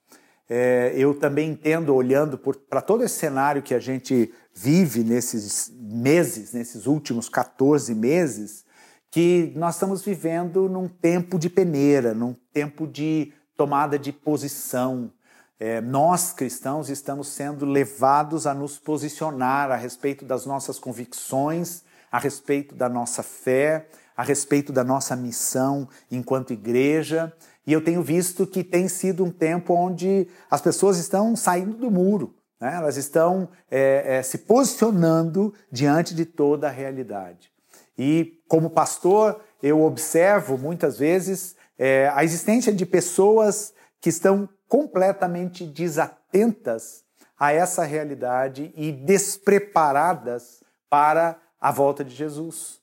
É, 0.48 0.92
eu 0.96 1.14
também 1.14 1.50
entendo, 1.50 1.94
olhando 1.94 2.36
para 2.36 2.82
todo 2.82 3.02
esse 3.02 3.16
cenário 3.16 3.62
que 3.62 3.74
a 3.74 3.78
gente 3.78 4.32
vive 4.54 5.02
nesses 5.02 5.72
meses, 5.74 6.52
nesses 6.52 6.86
últimos 6.86 7.28
14 7.28 7.94
meses, 7.94 8.64
que 9.10 9.52
nós 9.56 9.76
estamos 9.76 10.02
vivendo 10.02 10.68
num 10.68 10.88
tempo 10.88 11.38
de 11.38 11.48
peneira, 11.48 12.12
num 12.12 12.34
tempo 12.52 12.86
de 12.86 13.32
tomada 13.56 13.98
de 13.98 14.12
posição. 14.12 15.12
É, 15.58 15.80
nós, 15.80 16.32
cristãos, 16.32 16.88
estamos 16.88 17.28
sendo 17.28 17.64
levados 17.64 18.46
a 18.46 18.52
nos 18.52 18.76
posicionar 18.78 19.70
a 19.70 19.76
respeito 19.76 20.24
das 20.24 20.44
nossas 20.44 20.78
convicções, 20.78 21.82
a 22.10 22.18
respeito 22.18 22.74
da 22.74 22.88
nossa 22.88 23.22
fé, 23.22 23.88
a 24.16 24.22
respeito 24.22 24.72
da 24.72 24.82
nossa 24.82 25.14
missão 25.14 25.88
enquanto 26.10 26.52
igreja. 26.52 27.32
E 27.66 27.72
eu 27.72 27.82
tenho 27.82 28.02
visto 28.02 28.46
que 28.46 28.64
tem 28.64 28.88
sido 28.88 29.24
um 29.24 29.30
tempo 29.30 29.74
onde 29.74 30.28
as 30.50 30.60
pessoas 30.60 30.98
estão 30.98 31.36
saindo 31.36 31.76
do 31.76 31.90
muro, 31.90 32.34
né? 32.60 32.74
elas 32.76 32.96
estão 32.96 33.48
é, 33.70 34.16
é, 34.16 34.22
se 34.22 34.38
posicionando 34.38 35.54
diante 35.70 36.14
de 36.14 36.24
toda 36.24 36.66
a 36.66 36.70
realidade. 36.70 37.50
E 37.96 38.40
como 38.48 38.70
pastor, 38.70 39.40
eu 39.62 39.82
observo 39.82 40.58
muitas 40.58 40.98
vezes 40.98 41.54
é, 41.78 42.10
a 42.12 42.24
existência 42.24 42.72
de 42.72 42.84
pessoas 42.84 43.72
que 44.00 44.08
estão 44.08 44.48
completamente 44.74 45.64
desatentas 45.64 47.04
a 47.38 47.52
essa 47.52 47.84
realidade 47.84 48.72
e 48.74 48.90
despreparadas 48.90 50.64
para 50.90 51.40
a 51.60 51.70
volta 51.70 52.04
de 52.04 52.12
Jesus. 52.12 52.80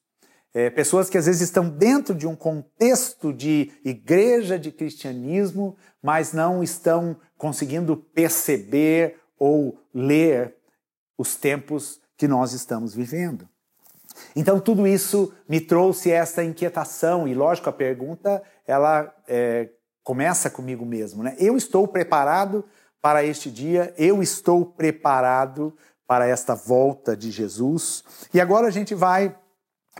É, 0.53 0.69
pessoas 0.69 1.10
que 1.10 1.17
às 1.17 1.25
vezes 1.25 1.41
estão 1.41 1.67
dentro 1.67 2.15
de 2.15 2.25
um 2.25 2.33
contexto 2.33 3.33
de 3.33 3.74
igreja, 3.83 4.57
de 4.57 4.71
cristianismo, 4.71 5.75
mas 6.01 6.31
não 6.31 6.63
estão 6.63 7.17
conseguindo 7.38 7.98
perceber 7.98 9.19
ou 9.38 9.77
ler 9.93 10.55
os 11.17 11.36
tempos 11.36 12.00
que 12.15 12.25
nós 12.25 12.53
estamos 12.53 12.95
vivendo. 12.95 13.50
Então 14.33 14.62
tudo 14.62 14.88
isso 14.88 15.33
me 15.45 15.60
trouxe 15.60 16.10
essa 16.10 16.41
inquietação 16.41 17.27
e, 17.27 17.33
lógico, 17.33 17.67
a 17.67 17.74
pergunta 17.74 18.41
ela 18.65 19.13
é, 19.27 19.71
começa 20.03 20.50
comigo 20.50 20.86
mesmo, 20.86 21.24
né? 21.24 21.36
Eu 21.38 21.55
estou 21.55 21.88
preparado 21.88 22.65
para 23.01 23.24
este 23.24 23.50
dia, 23.50 23.93
eu 23.98 24.22
estou 24.22 24.65
preparado 24.65 25.75
para 26.08 26.27
esta 26.27 26.53
volta 26.53 27.15
de 27.15 27.31
Jesus. 27.31 28.03
E 28.34 28.39
agora 28.39 28.67
a 28.67 28.72
gente 28.72 28.93
vai 28.93 29.36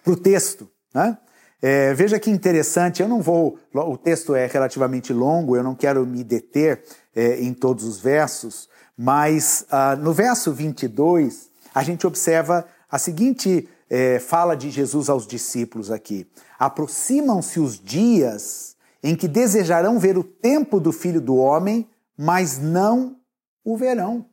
para 0.03 0.13
o 0.13 0.15
texto. 0.15 0.70
Né? 0.93 1.17
É, 1.62 1.93
veja 1.93 2.20
que 2.20 2.29
interessante, 2.29 3.01
eu 3.01 3.08
não 3.08 3.22
vou. 3.22 3.58
O 3.74 3.98
texto 3.98 4.36
é 4.36 4.46
relativamente 4.46 5.13
longo, 5.13 5.55
eu 5.55 5.63
não 5.63 5.74
quero 5.74 6.05
me 6.05 6.24
deter 6.24 6.84
é, 7.15 7.41
em 7.41 7.53
todos 7.53 7.86
os 7.86 8.00
versos, 8.00 8.67
mas 8.98 9.65
ah, 9.72 9.96
no 9.96 10.12
verso 10.12 10.51
22, 10.51 11.50
a 11.74 11.84
gente 11.84 12.05
observa 12.05 12.65
a 12.89 13.00
seguinte 13.00 13.70
é, 13.89 14.20
fala 14.20 14.55
de 14.55 14.70
Jesus 14.70 15.10
aos 15.10 15.25
discípulos 15.25 15.91
aqui: 15.91 16.27
Aproximam-se 16.60 17.60
os 17.60 17.79
dias 17.79 18.75
em 19.03 19.15
que 19.15 19.27
desejarão 19.27 20.00
ver 20.00 20.17
o 20.17 20.24
tempo 20.24 20.79
do 20.79 20.91
filho 20.91 21.22
do 21.22 21.36
homem, 21.36 21.89
mas 22.17 22.58
não 22.58 23.20
o 23.63 23.75
verão. 23.75 24.25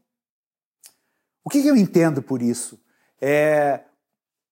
O 1.44 1.50
que, 1.50 1.66
eu 1.66 1.76
entendo 1.76 2.22
por 2.22 2.42
isso? 2.42 2.78
É, 3.20 3.80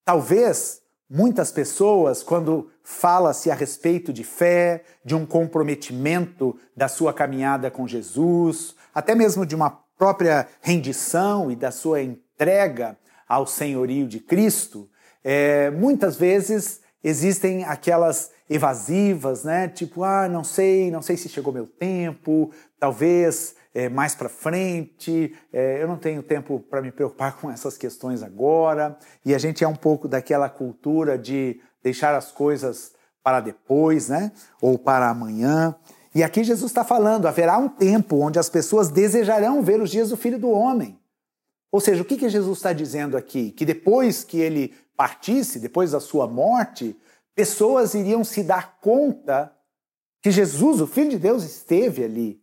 talvez 0.03 0.81
Muitas 1.09 1.51
pessoas, 1.51 2.21
quando 2.21 2.69
fala-se 2.83 3.49
a 3.49 3.55
respeito 3.55 4.11
de 4.11 4.25
fé, 4.25 4.83
de 5.05 5.15
um 5.15 5.25
comprometimento 5.25 6.59
da 6.75 6.89
sua 6.89 7.13
caminhada 7.13 7.71
com 7.71 7.87
Jesus, 7.87 8.75
até 8.93 9.15
mesmo 9.15 9.45
de 9.45 9.55
uma 9.55 9.69
própria 9.97 10.49
rendição 10.61 11.49
e 11.49 11.55
da 11.55 11.71
sua 11.71 12.01
entrega 12.01 12.97
ao 13.25 13.47
senhorio 13.47 14.05
de 14.05 14.19
Cristo, 14.19 14.89
é, 15.23 15.71
muitas 15.71 16.17
vezes 16.17 16.81
existem 17.07 17.63
aquelas 17.63 18.31
evasivas, 18.49 19.43
né? 19.43 19.67
Tipo, 19.67 20.03
ah, 20.03 20.27
não 20.27 20.43
sei, 20.43 20.91
não 20.91 21.01
sei 21.01 21.15
se 21.15 21.29
chegou 21.29 21.53
meu 21.53 21.65
tempo, 21.65 22.51
talvez 22.79 23.55
é, 23.73 23.87
mais 23.87 24.13
para 24.13 24.27
frente, 24.27 25.33
é, 25.53 25.81
eu 25.81 25.87
não 25.87 25.97
tenho 25.97 26.21
tempo 26.21 26.59
para 26.59 26.81
me 26.81 26.91
preocupar 26.91 27.37
com 27.37 27.49
essas 27.49 27.77
questões 27.77 28.21
agora. 28.23 28.97
E 29.25 29.33
a 29.33 29.37
gente 29.37 29.63
é 29.63 29.67
um 29.67 29.75
pouco 29.75 30.07
daquela 30.07 30.49
cultura 30.49 31.17
de 31.17 31.61
deixar 31.81 32.13
as 32.13 32.31
coisas 32.31 32.91
para 33.23 33.39
depois, 33.39 34.09
né? 34.09 34.31
Ou 34.61 34.77
para 34.77 35.09
amanhã. 35.09 35.75
E 36.13 36.23
aqui 36.23 36.43
Jesus 36.43 36.71
está 36.71 36.83
falando: 36.83 37.25
haverá 37.25 37.57
um 37.57 37.69
tempo 37.69 38.17
onde 38.17 38.39
as 38.39 38.49
pessoas 38.49 38.89
desejarão 38.89 39.61
ver 39.61 39.81
os 39.81 39.91
dias 39.91 40.09
do 40.09 40.17
Filho 40.17 40.39
do 40.39 40.49
Homem. 40.49 40.99
Ou 41.71 41.79
seja, 41.79 42.01
o 42.01 42.05
que, 42.05 42.17
que 42.17 42.29
Jesus 42.29 42.57
está 42.57 42.73
dizendo 42.73 43.15
aqui? 43.15 43.51
Que 43.51 43.65
depois 43.65 44.23
que 44.23 44.39
ele 44.39 44.73
partisse, 44.97 45.59
depois 45.59 45.91
da 45.91 45.99
sua 45.99 46.27
morte, 46.27 46.99
pessoas 47.35 47.93
iriam 47.93 48.23
se 48.23 48.43
dar 48.43 48.79
conta 48.81 49.53
que 50.21 50.31
Jesus, 50.31 50.81
o 50.81 50.87
Filho 50.87 51.11
de 51.11 51.19
Deus, 51.19 51.43
esteve 51.43 52.03
ali 52.03 52.41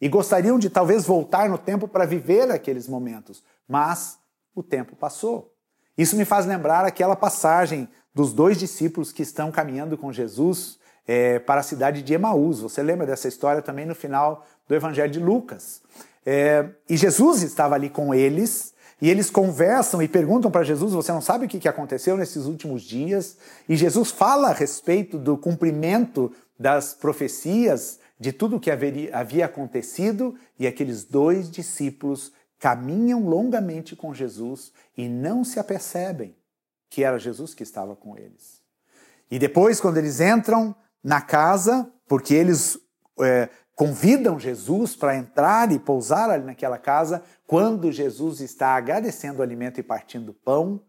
e 0.00 0.08
gostariam 0.08 0.58
de 0.58 0.70
talvez 0.70 1.04
voltar 1.04 1.48
no 1.48 1.58
tempo 1.58 1.88
para 1.88 2.06
viver 2.06 2.50
aqueles 2.50 2.86
momentos, 2.86 3.42
mas 3.66 4.18
o 4.54 4.62
tempo 4.62 4.94
passou. 4.94 5.52
Isso 5.98 6.16
me 6.16 6.24
faz 6.24 6.46
lembrar 6.46 6.84
aquela 6.84 7.16
passagem 7.16 7.88
dos 8.14 8.32
dois 8.32 8.58
discípulos 8.58 9.12
que 9.12 9.22
estão 9.22 9.50
caminhando 9.50 9.98
com 9.98 10.12
Jesus 10.12 10.78
é, 11.06 11.38
para 11.38 11.60
a 11.60 11.64
cidade 11.64 12.02
de 12.02 12.14
Emaús. 12.14 12.60
Você 12.60 12.82
lembra 12.82 13.06
dessa 13.06 13.28
história 13.28 13.60
também 13.60 13.86
no 13.86 13.94
final 13.94 14.46
do 14.68 14.74
Evangelho 14.74 15.12
de 15.12 15.20
Lucas. 15.20 15.82
É, 16.24 16.68
e 16.88 16.96
Jesus 16.96 17.42
estava 17.42 17.74
ali 17.74 17.88
com 17.88 18.14
eles, 18.14 18.74
e 19.00 19.10
eles 19.10 19.28
conversam 19.28 20.02
e 20.02 20.08
perguntam 20.08 20.50
para 20.50 20.64
Jesus: 20.64 20.92
Você 20.92 21.12
não 21.12 21.20
sabe 21.20 21.46
o 21.46 21.48
que 21.48 21.68
aconteceu 21.68 22.16
nesses 22.16 22.46
últimos 22.46 22.82
dias? 22.82 23.36
E 23.68 23.76
Jesus 23.76 24.10
fala 24.10 24.48
a 24.48 24.54
respeito 24.54 25.18
do 25.18 25.36
cumprimento 25.36 26.32
das 26.58 26.94
profecias 26.94 27.98
de 28.18 28.32
tudo 28.32 28.56
o 28.56 28.60
que 28.60 28.70
havia 28.70 29.44
acontecido, 29.44 30.34
e 30.58 30.66
aqueles 30.66 31.04
dois 31.04 31.50
discípulos 31.50 32.32
caminham 32.58 33.28
longamente 33.28 33.94
com 33.94 34.14
Jesus 34.14 34.72
e 34.96 35.06
não 35.06 35.44
se 35.44 35.60
apercebem 35.60 36.34
que 36.88 37.04
era 37.04 37.18
Jesus 37.18 37.52
que 37.52 37.62
estava 37.62 37.94
com 37.94 38.16
eles. 38.16 38.62
E 39.30 39.38
depois, 39.38 39.80
quando 39.80 39.98
eles 39.98 40.20
entram 40.20 40.74
na 41.04 41.20
casa, 41.20 41.92
porque 42.08 42.32
eles 42.32 42.78
é, 43.20 43.50
convidam 43.76 44.40
Jesus 44.40 44.96
para 44.96 45.14
entrar 45.14 45.70
e 45.70 45.78
pousar 45.78 46.30
ali 46.30 46.44
naquela 46.44 46.78
casa, 46.78 47.22
quando 47.46 47.92
Jesus 47.92 48.40
está 48.40 48.74
agradecendo 48.74 49.40
o 49.40 49.42
alimento 49.42 49.78
e 49.78 49.82
partindo 49.82 50.30
o 50.30 50.34
pão, 50.34 50.82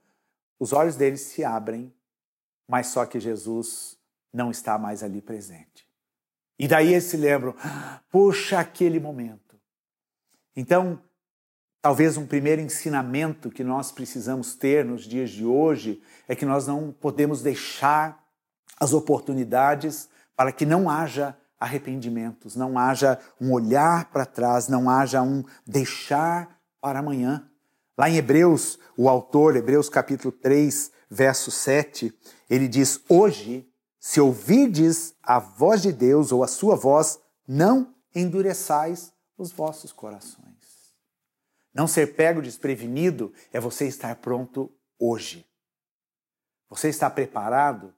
os 0.57 0.71
olhos 0.71 0.95
deles 0.95 1.19
se 1.19 1.43
abrem, 1.43 1.93
mas 2.65 2.87
só 2.87 3.05
que 3.05 3.19
Jesus 3.19 3.97
não 4.33 4.49
está 4.49 4.77
mais 4.77 5.03
ali 5.03 5.21
presente. 5.21 5.85
E 6.57 6.65
daí 6.65 6.93
eles 6.93 7.03
se 7.03 7.17
lembram, 7.17 7.53
puxa, 8.09 8.57
aquele 8.57 9.01
momento. 9.01 9.59
Então, 10.55 10.99
talvez 11.81 12.15
um 12.15 12.25
primeiro 12.25 12.61
ensinamento 12.61 13.51
que 13.51 13.65
nós 13.65 13.91
precisamos 13.91 14.55
ter 14.55 14.85
nos 14.85 15.03
dias 15.03 15.29
de 15.29 15.45
hoje 15.45 16.01
é 16.25 16.35
que 16.35 16.45
nós 16.45 16.65
não 16.65 16.91
podemos 16.93 17.41
deixar 17.41 18.25
as 18.79 18.93
oportunidades 18.93 20.09
para 20.37 20.53
que 20.53 20.65
não 20.65 20.89
haja 20.89 21.37
arrependimentos, 21.59 22.55
não 22.55 22.77
haja 22.77 23.19
um 23.39 23.51
olhar 23.51 24.11
para 24.11 24.25
trás, 24.25 24.67
não 24.67 24.89
haja 24.89 25.21
um 25.21 25.43
deixar 25.65 26.59
para 26.79 26.99
amanhã. 26.99 27.49
Lá 27.97 28.09
em 28.09 28.17
Hebreus, 28.17 28.77
o 28.95 29.09
autor, 29.09 29.55
Hebreus 29.55 29.89
capítulo 29.89 30.31
3, 30.31 30.91
verso 31.09 31.49
7, 31.49 32.13
ele 32.49 32.67
diz: 32.67 33.01
Hoje 33.09 33.67
se 33.99 34.21
ouvides 34.21 35.15
a 35.21 35.39
voz 35.39 35.81
de 35.81 35.91
Deus 35.91 36.31
ou 36.31 36.43
a 36.43 36.47
sua 36.47 36.75
voz, 36.75 37.19
não 37.47 37.93
endureçais 38.15 39.11
os 39.37 39.51
vossos 39.51 39.91
corações. 39.91 40.47
Não 41.73 41.87
ser 41.87 42.15
pego 42.15 42.41
desprevenido 42.41 43.33
é 43.51 43.59
você 43.59 43.85
estar 43.85 44.15
pronto 44.15 44.71
hoje. 44.97 45.45
Você 46.69 46.89
está 46.89 47.09
preparado? 47.09 47.93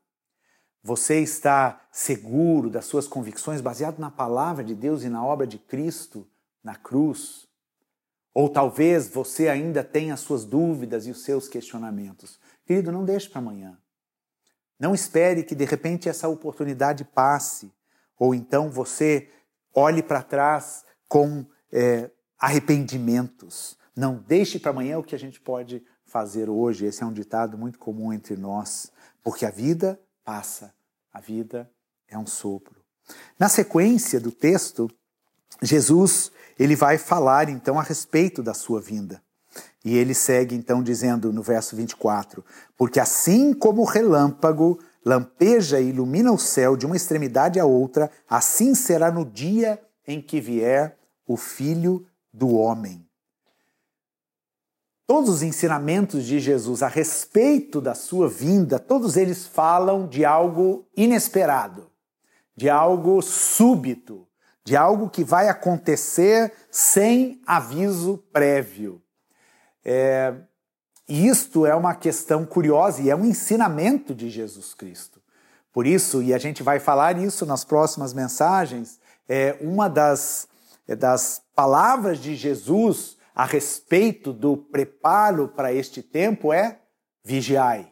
Você 0.82 1.20
está 1.20 1.82
seguro 1.92 2.70
das 2.70 2.86
suas 2.86 3.08
convicções 3.08 3.60
baseado 3.60 4.00
na 4.00 4.10
palavra 4.10 4.64
de 4.64 4.74
Deus 4.74 5.04
e 5.04 5.10
na 5.10 5.24
obra 5.24 5.46
de 5.46 5.58
Cristo 5.58 6.28
na 6.64 6.76
cruz? 6.76 7.48
Ou 8.34 8.48
talvez 8.48 9.08
você 9.08 9.50
ainda 9.50 9.84
tenha 9.84 10.14
as 10.14 10.22
suas 10.22 10.46
dúvidas 10.46 11.06
e 11.06 11.12
os 11.12 11.24
seus 11.24 11.48
questionamentos. 11.48 12.40
Querido, 12.66 12.92
não 12.92 13.04
deixe 13.04 13.30
para 13.30 13.40
amanhã. 13.40 13.78
Não 14.80 14.96
espere 14.96 15.44
que 15.44 15.56
de 15.56 15.66
repente 15.66 16.08
essa 16.08 16.30
oportunidade 16.30 17.04
passe, 17.04 17.74
ou 18.18 18.34
então 18.34 18.70
você 18.70 19.30
olhe 19.76 20.02
para 20.02 20.24
trás 20.24 20.86
com 21.08 21.46
é, 21.72 22.10
arrependimentos. 22.38 23.78
Não 23.94 24.16
deixe 24.16 24.58
para 24.58 24.72
amanhã 24.72 24.98
o 24.98 25.04
que 25.04 25.16
a 25.16 25.20
gente 25.20 25.42
pode 25.42 25.84
fazer 26.06 26.50
hoje. 26.50 26.86
Esse 26.86 27.04
é 27.04 27.06
um 27.06 27.12
ditado 27.12 27.58
muito 27.58 27.78
comum 27.78 28.14
entre 28.14 28.38
nós, 28.38 28.90
porque 29.22 29.46
a 29.46 29.52
vida 29.52 30.00
passa, 30.30 30.72
a 31.12 31.20
vida 31.20 31.68
é 32.08 32.16
um 32.16 32.28
sopro. 32.28 32.76
Na 33.40 33.50
sequência 33.50 34.20
do 34.20 34.32
texto, 34.32 34.88
Jesus 35.60 36.32
ele 36.60 36.76
vai 36.76 37.00
falar 37.00 37.50
então 37.50 37.80
a 37.80 37.82
respeito 37.82 38.44
da 38.44 38.54
sua 38.54 38.80
vinda. 38.80 39.24
E 39.84 39.98
ele 39.98 40.14
segue 40.14 40.54
então 40.54 40.84
dizendo 40.84 41.34
no 41.34 41.42
verso 41.42 41.76
24: 41.76 42.46
Porque 42.78 43.00
assim 43.00 43.56
como 43.56 43.82
o 43.82 43.86
relâmpago 43.86 44.78
lampeja 45.04 45.80
e 45.80 45.90
ilumina 45.90 46.32
o 46.32 46.38
céu 46.38 46.78
de 46.78 46.86
uma 46.86 46.96
extremidade 46.96 47.60
à 47.60 47.66
outra, 47.66 48.12
assim 48.30 48.76
será 48.76 49.10
no 49.10 49.26
dia 49.26 49.82
em 50.06 50.22
que 50.22 50.40
vier 50.40 50.96
o 51.26 51.36
Filho 51.36 52.06
do 52.32 52.50
Homem. 52.50 53.09
Todos 55.10 55.32
os 55.32 55.42
ensinamentos 55.42 56.24
de 56.24 56.40
Jesus 56.40 56.84
a 56.84 56.88
respeito 56.88 57.82
da 57.82 57.96
sua 57.96 58.30
vinda, 58.30 58.78
todos 58.78 59.18
eles 59.18 59.48
falam 59.48 60.08
de 60.08 60.24
algo 60.24 60.86
inesperado, 60.96 61.90
de 62.56 62.70
algo 62.70 63.20
súbito, 63.20 64.28
de 64.64 64.78
algo 64.78 65.10
que 65.10 65.24
vai 65.24 65.50
acontecer 65.50 66.54
sem 66.70 67.42
aviso 67.44 68.24
prévio. 68.32 69.02
É, 69.84 70.36
e 71.08 71.28
isto 71.28 71.66
é 71.66 71.74
uma 71.74 71.96
questão 71.96 72.46
curiosa 72.46 73.02
e 73.02 73.10
é 73.10 73.16
um 73.16 73.26
ensinamento 73.26 74.14
de 74.14 74.30
Jesus 74.30 74.76
Cristo. 74.76 75.20
Por 75.74 75.88
isso, 75.88 76.22
e 76.22 76.36
a 76.36 76.38
gente 76.38 76.62
vai 76.62 76.80
falar 76.80 77.18
isso 77.18 77.48
nas 77.48 77.66
próximas 77.66 78.14
mensagens, 78.14 79.00
é 79.28 79.58
uma 79.60 79.90
das, 79.90 80.48
é 80.88 80.96
das 80.96 81.42
palavras 81.56 82.20
de 82.20 82.36
Jesus 82.36 83.18
a 83.40 83.46
respeito 83.46 84.34
do 84.34 84.58
preparo 84.58 85.48
para 85.48 85.72
este 85.72 86.04
tempo 86.04 86.52
é 86.52 86.82
vigiai. 87.24 87.90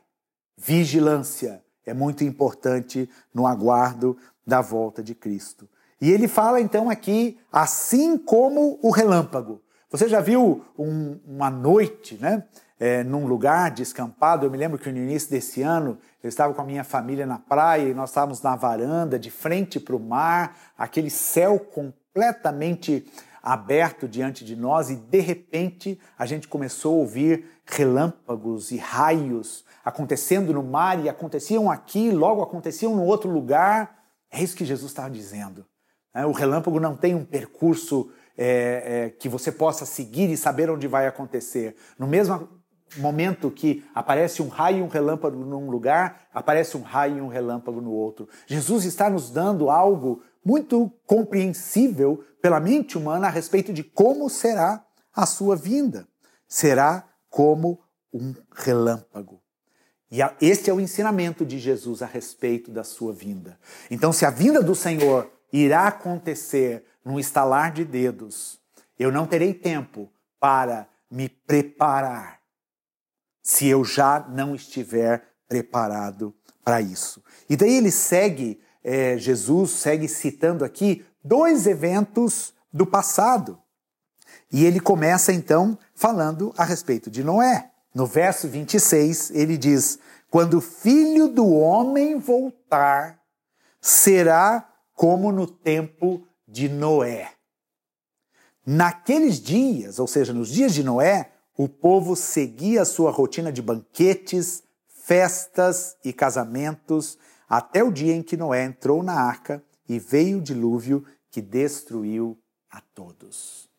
Vigilância 0.57 1.63
é 1.85 1.93
muito 1.93 2.25
importante 2.25 3.09
no 3.33 3.47
aguardo 3.47 4.17
da 4.45 4.59
volta 4.59 5.01
de 5.01 5.15
Cristo. 5.15 5.65
E 6.01 6.11
ele 6.11 6.27
fala 6.27 6.59
então 6.59 6.89
aqui, 6.89 7.39
assim 7.49 8.17
como 8.17 8.77
o 8.83 8.91
relâmpago. 8.91 9.61
Você 9.89 10.09
já 10.09 10.19
viu 10.19 10.65
um, 10.77 11.17
uma 11.25 11.49
noite, 11.49 12.17
né? 12.19 12.43
É, 12.77 13.01
num 13.05 13.25
lugar 13.25 13.71
descampado. 13.71 14.45
Eu 14.45 14.51
me 14.51 14.57
lembro 14.57 14.77
que 14.77 14.91
no 14.91 14.97
início 14.97 15.29
desse 15.29 15.61
ano 15.61 15.97
eu 16.21 16.27
estava 16.27 16.53
com 16.53 16.61
a 16.61 16.65
minha 16.65 16.83
família 16.83 17.25
na 17.25 17.39
praia 17.39 17.87
e 17.87 17.93
nós 17.93 18.09
estávamos 18.09 18.41
na 18.41 18.57
varanda, 18.57 19.17
de 19.17 19.31
frente 19.31 19.79
para 19.79 19.95
o 19.95 19.99
mar, 19.99 20.57
aquele 20.77 21.09
céu 21.09 21.57
completamente 21.57 23.09
aberto 23.47 24.09
diante 24.09 24.43
de 24.43 24.57
nós 24.57 24.89
e 24.89 24.97
de 24.97 25.21
repente 25.21 25.97
a 26.19 26.25
gente 26.25 26.49
começou 26.49 26.95
a 26.95 26.99
ouvir 26.99 27.45
relâmpagos 27.65 28.71
e 28.71 28.77
raios 28.77 29.63
acontecendo 29.85 30.51
no 30.51 30.61
mar 30.61 31.01
e 31.01 31.07
aconteciam 31.07 31.71
aqui, 31.71 32.11
logo 32.11 32.41
aconteciam 32.41 32.93
no 32.93 33.05
outro 33.05 33.31
lugar. 33.31 33.99
É 34.29 34.43
isso 34.43 34.53
que 34.53 34.65
Jesus 34.65 34.91
estava 34.91 35.09
dizendo. 35.09 35.65
Né? 36.13 36.25
O 36.25 36.33
relâmpago 36.33 36.77
não 36.77 36.93
tem 36.93 37.15
um 37.15 37.23
percurso 37.23 38.11
é, 38.37 39.05
é, 39.05 39.09
que 39.11 39.29
você 39.29 39.49
possa 39.49 39.85
seguir 39.85 40.29
e 40.29 40.35
saber 40.35 40.69
onde 40.69 40.85
vai 40.85 41.07
acontecer. 41.07 41.73
No 41.97 42.05
mesmo 42.05 42.49
momento 42.97 43.49
que 43.49 43.81
aparece 43.95 44.41
um 44.41 44.49
raio 44.49 44.79
e 44.79 44.81
um 44.81 44.89
relâmpago 44.89 45.37
num 45.37 45.69
lugar, 45.69 46.27
aparece 46.33 46.75
um 46.75 46.81
raio 46.81 47.19
e 47.19 47.21
um 47.21 47.29
relâmpago 47.29 47.79
no 47.79 47.91
outro. 47.91 48.27
Jesus 48.45 48.83
está 48.83 49.09
nos 49.09 49.29
dando 49.29 49.69
algo 49.69 50.21
muito 50.43 50.91
compreensível 51.05 52.23
pela 52.47 52.61
mente 52.61 52.97
humana 52.97 53.27
a 53.27 53.29
respeito 53.29 53.73
de 53.73 53.83
como 53.83 54.29
será 54.29 54.81
a 55.13 55.25
sua 55.25 55.53
vinda. 55.53 56.07
Será 56.47 57.03
como 57.29 57.77
um 58.13 58.33
relâmpago. 58.55 59.41
E 60.09 60.19
este 60.39 60.69
é 60.69 60.73
o 60.73 60.79
ensinamento 60.79 61.45
de 61.45 61.59
Jesus 61.59 62.01
a 62.01 62.05
respeito 62.05 62.71
da 62.71 62.85
sua 62.85 63.11
vinda. 63.11 63.59
Então, 63.91 64.13
se 64.13 64.25
a 64.25 64.29
vinda 64.29 64.63
do 64.63 64.73
Senhor 64.73 65.29
irá 65.51 65.87
acontecer 65.87 66.85
num 67.03 67.19
estalar 67.19 67.73
de 67.73 67.83
dedos. 67.83 68.61
Eu 68.97 69.11
não 69.11 69.27
terei 69.27 69.53
tempo 69.53 70.09
para 70.39 70.87
me 71.11 71.27
preparar 71.27 72.39
se 73.43 73.67
eu 73.67 73.83
já 73.83 74.25
não 74.29 74.55
estiver 74.55 75.21
preparado 75.49 76.33
para 76.63 76.79
isso. 76.79 77.21
E 77.49 77.57
daí 77.57 77.75
ele 77.75 77.91
segue, 77.91 78.61
é, 78.81 79.17
Jesus 79.17 79.71
segue 79.71 80.07
citando 80.07 80.63
aqui 80.63 81.05
dois 81.27 81.67
eventos 81.67 82.53
do 82.71 82.85
passado. 82.85 83.59
E 84.51 84.65
ele 84.65 84.79
começa 84.79 85.33
então 85.33 85.77
falando 85.93 86.53
a 86.57 86.63
respeito 86.63 87.11
de 87.11 87.23
Noé. 87.23 87.71
No 87.93 88.05
verso 88.05 88.47
26, 88.47 89.31
ele 89.31 89.57
diz: 89.57 89.99
Quando 90.29 90.57
o 90.57 90.61
filho 90.61 91.27
do 91.27 91.47
homem 91.47 92.17
voltar 92.17 93.19
será 93.81 94.67
como 94.93 95.31
no 95.31 95.45
tempo 95.45 96.25
de 96.47 96.69
Noé. 96.69 97.31
Naqueles 98.65 99.39
dias, 99.39 99.99
ou 99.99 100.07
seja, 100.07 100.33
nos 100.33 100.49
dias 100.49 100.73
de 100.73 100.83
Noé, 100.83 101.31
o 101.57 101.67
povo 101.67 102.15
seguia 102.15 102.85
sua 102.85 103.11
rotina 103.11 103.51
de 103.51 103.61
banquetes, 103.61 104.63
festas 104.87 105.95
e 106.03 106.11
casamentos 106.11 107.17
até 107.47 107.83
o 107.83 107.91
dia 107.91 108.13
em 108.13 108.21
que 108.21 108.35
Noé 108.35 108.65
entrou 108.65 109.01
na 109.01 109.13
arca 109.13 109.63
e 109.87 109.97
veio 109.99 110.39
o 110.39 110.41
dilúvio 110.41 111.05
que 111.37 111.41
destruiu 111.43 112.35
a 112.67 112.81
todos. 112.95 113.69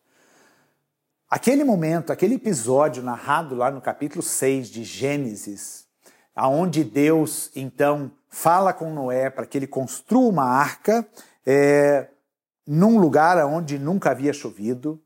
Aquele 1.29 1.65
momento, 1.65 2.09
aquele 2.09 2.35
episódio 2.35 3.03
narrado 3.03 3.53
lá 3.53 3.69
no 3.69 3.81
capítulo 3.81 4.23
6 4.23 4.69
de 4.69 4.85
Gênesis, 4.85 5.85
aonde 6.33 6.85
Deus 6.85 7.51
então 7.53 8.13
fala 8.29 8.71
com 8.71 8.93
Noé 8.93 9.29
para 9.29 9.45
que 9.45 9.57
ele 9.57 9.67
construa 9.67 10.29
uma 10.29 10.45
arca 10.45 11.05
é, 11.45 12.07
num 12.65 12.97
lugar 12.97 13.45
onde 13.45 13.77
nunca 13.77 14.11
havia 14.11 14.31
chovido, 14.31 14.97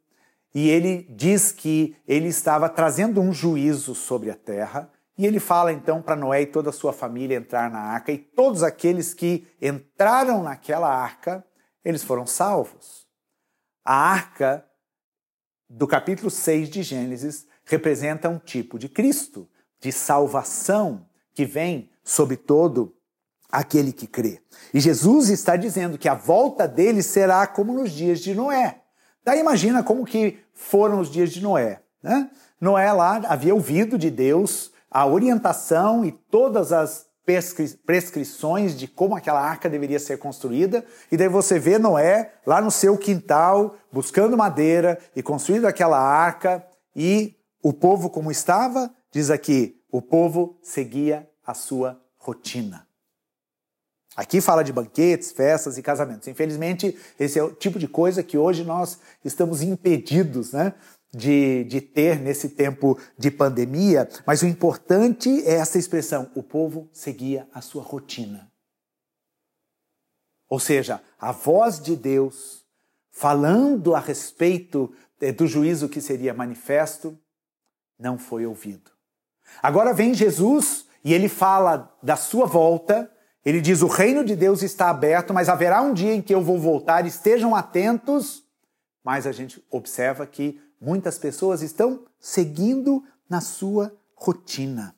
e 0.53 0.69
ele 0.69 1.07
diz 1.09 1.51
que 1.51 1.95
ele 2.07 2.27
estava 2.27 2.69
trazendo 2.69 3.19
um 3.19 3.33
juízo 3.33 3.95
sobre 3.95 4.29
a 4.29 4.35
terra, 4.35 4.91
e 5.17 5.25
ele 5.25 5.39
fala 5.39 5.73
então 5.73 6.03
para 6.03 6.15
Noé 6.15 6.43
e 6.43 6.45
toda 6.45 6.69
a 6.69 6.73
sua 6.73 6.93
família 6.93 7.35
entrar 7.35 7.71
na 7.71 7.79
arca, 7.79 8.11
e 8.11 8.19
todos 8.19 8.61
aqueles 8.61 9.11
que 9.11 9.47
entraram 9.59 10.43
naquela 10.43 10.95
arca, 10.95 11.43
eles 11.83 12.03
foram 12.03 12.25
salvos. 12.25 13.07
A 13.83 13.95
arca 13.95 14.65
do 15.69 15.87
capítulo 15.87 16.29
6 16.29 16.69
de 16.69 16.83
Gênesis 16.83 17.45
representa 17.65 18.29
um 18.29 18.39
tipo 18.39 18.77
de 18.77 18.87
Cristo, 18.87 19.49
de 19.79 19.91
salvação 19.91 21.05
que 21.33 21.45
vem 21.45 21.89
sobre 22.03 22.37
todo 22.37 22.95
aquele 23.51 23.91
que 23.91 24.07
crê. 24.07 24.41
E 24.73 24.79
Jesus 24.79 25.29
está 25.29 25.55
dizendo 25.55 25.97
que 25.97 26.09
a 26.09 26.15
volta 26.15 26.67
dele 26.67 27.03
será 27.03 27.45
como 27.45 27.73
nos 27.73 27.91
dias 27.91 28.19
de 28.19 28.33
Noé. 28.33 28.81
Daí 29.23 29.39
imagina 29.39 29.83
como 29.83 30.05
que 30.05 30.39
foram 30.53 30.99
os 30.99 31.09
dias 31.09 31.31
de 31.31 31.41
Noé. 31.41 31.81
Né? 32.01 32.29
Noé 32.59 32.91
lá 32.91 33.21
havia 33.27 33.53
ouvido 33.53 33.97
de 33.97 34.09
Deus 34.09 34.71
a 34.89 35.05
orientação 35.05 36.05
e 36.05 36.11
todas 36.11 36.71
as 36.71 37.07
prescrições 37.85 38.77
de 38.77 38.87
como 38.87 39.15
aquela 39.15 39.41
arca 39.41 39.69
deveria 39.69 39.99
ser 39.99 40.17
construída, 40.17 40.85
e 41.11 41.17
daí 41.17 41.29
você 41.29 41.57
vê 41.57 41.77
Noé 41.79 42.33
lá 42.45 42.61
no 42.61 42.71
seu 42.71 42.97
quintal, 42.97 43.75
buscando 43.91 44.37
madeira 44.37 44.99
e 45.15 45.23
construindo 45.23 45.65
aquela 45.65 45.99
arca, 45.99 46.65
e 46.95 47.35
o 47.61 47.71
povo 47.71 48.09
como 48.09 48.29
estava, 48.29 48.93
diz 49.11 49.29
aqui, 49.29 49.81
o 49.91 50.01
povo 50.01 50.57
seguia 50.61 51.29
a 51.45 51.53
sua 51.53 52.01
rotina. 52.17 52.87
Aqui 54.15 54.41
fala 54.41 54.63
de 54.63 54.71
banquetes, 54.71 55.31
festas 55.31 55.77
e 55.77 55.81
casamentos. 55.81 56.27
Infelizmente, 56.27 56.95
esse 57.19 57.39
é 57.39 57.43
o 57.43 57.51
tipo 57.51 57.79
de 57.79 57.87
coisa 57.87 58.21
que 58.21 58.37
hoje 58.37 58.63
nós 58.63 58.99
estamos 59.25 59.61
impedidos 59.63 60.53
né, 60.53 60.73
de, 61.13 61.63
de 61.65 61.79
ter 61.79 62.19
nesse 62.19 62.49
tempo 62.49 62.97
de 63.17 63.29
pandemia, 63.29 64.09
mas 64.25 64.41
o 64.41 64.47
importante 64.47 65.29
é 65.45 65.55
essa 65.55 65.77
expressão: 65.77 66.31
o 66.33 66.41
povo 66.41 66.89
seguia 66.91 67.47
a 67.53 67.61
sua 67.61 67.83
rotina. 67.83 68.51
Ou 70.49 70.59
seja, 70.59 71.01
a 71.19 71.31
voz 71.31 71.79
de 71.79 71.95
Deus 71.95 72.63
falando 73.11 73.93
a 73.95 73.99
respeito 73.99 74.91
eh, 75.21 75.31
do 75.31 75.47
juízo 75.47 75.87
que 75.87 76.01
seria 76.01 76.33
manifesto 76.33 77.17
não 77.99 78.17
foi 78.17 78.45
ouvido. 78.45 78.91
Agora 79.61 79.93
vem 79.93 80.13
Jesus 80.13 80.87
e 81.03 81.13
ele 81.13 81.29
fala 81.29 81.95
da 82.01 82.15
sua 82.15 82.45
volta. 82.45 83.09
Ele 83.45 83.61
diz: 83.61 83.81
O 83.81 83.87
reino 83.87 84.23
de 84.23 84.35
Deus 84.35 84.63
está 84.63 84.89
aberto, 84.89 85.33
mas 85.33 85.49
haverá 85.49 85.81
um 85.81 85.93
dia 85.93 86.13
em 86.13 86.21
que 86.21 86.33
eu 86.33 86.41
vou 86.41 86.57
voltar, 86.57 87.05
estejam 87.05 87.55
atentos. 87.55 88.43
Mas 89.03 89.27
a 89.27 89.31
gente 89.31 89.63
observa 89.69 90.25
que 90.25 90.59
Muitas 90.83 91.17
pessoas 91.17 91.61
estão 91.61 92.01
seguindo 92.19 93.01
na 93.29 93.39
sua 93.39 93.95
rotina. 94.13 94.93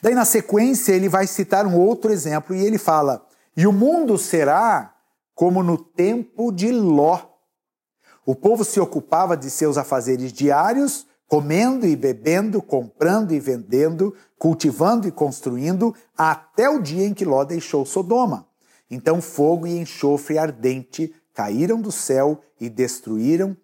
Daí, 0.00 0.14
na 0.14 0.24
sequência, 0.24 0.92
ele 0.92 1.08
vai 1.08 1.26
citar 1.26 1.66
um 1.66 1.76
outro 1.76 2.12
exemplo 2.12 2.54
e 2.54 2.64
ele 2.64 2.78
fala: 2.78 3.26
E 3.56 3.66
o 3.66 3.72
mundo 3.72 4.16
será 4.16 4.94
como 5.34 5.60
no 5.60 5.76
tempo 5.76 6.52
de 6.52 6.70
Ló. 6.70 7.20
O 8.24 8.36
povo 8.36 8.64
se 8.64 8.78
ocupava 8.78 9.36
de 9.36 9.50
seus 9.50 9.76
afazeres 9.76 10.32
diários, 10.32 11.04
comendo 11.26 11.84
e 11.84 11.96
bebendo, 11.96 12.62
comprando 12.62 13.32
e 13.32 13.40
vendendo, 13.40 14.14
cultivando 14.38 15.08
e 15.08 15.10
construindo, 15.10 15.92
até 16.16 16.70
o 16.70 16.80
dia 16.80 17.04
em 17.04 17.12
que 17.12 17.24
Ló 17.24 17.42
deixou 17.42 17.84
Sodoma. 17.84 18.46
Então 18.88 19.20
fogo 19.20 19.66
e 19.66 19.76
enxofre 19.76 20.38
ardente 20.38 21.12
caíram 21.34 21.80
do 21.80 21.90
céu 21.90 22.40
e 22.60 22.68
destruíram 22.68 23.56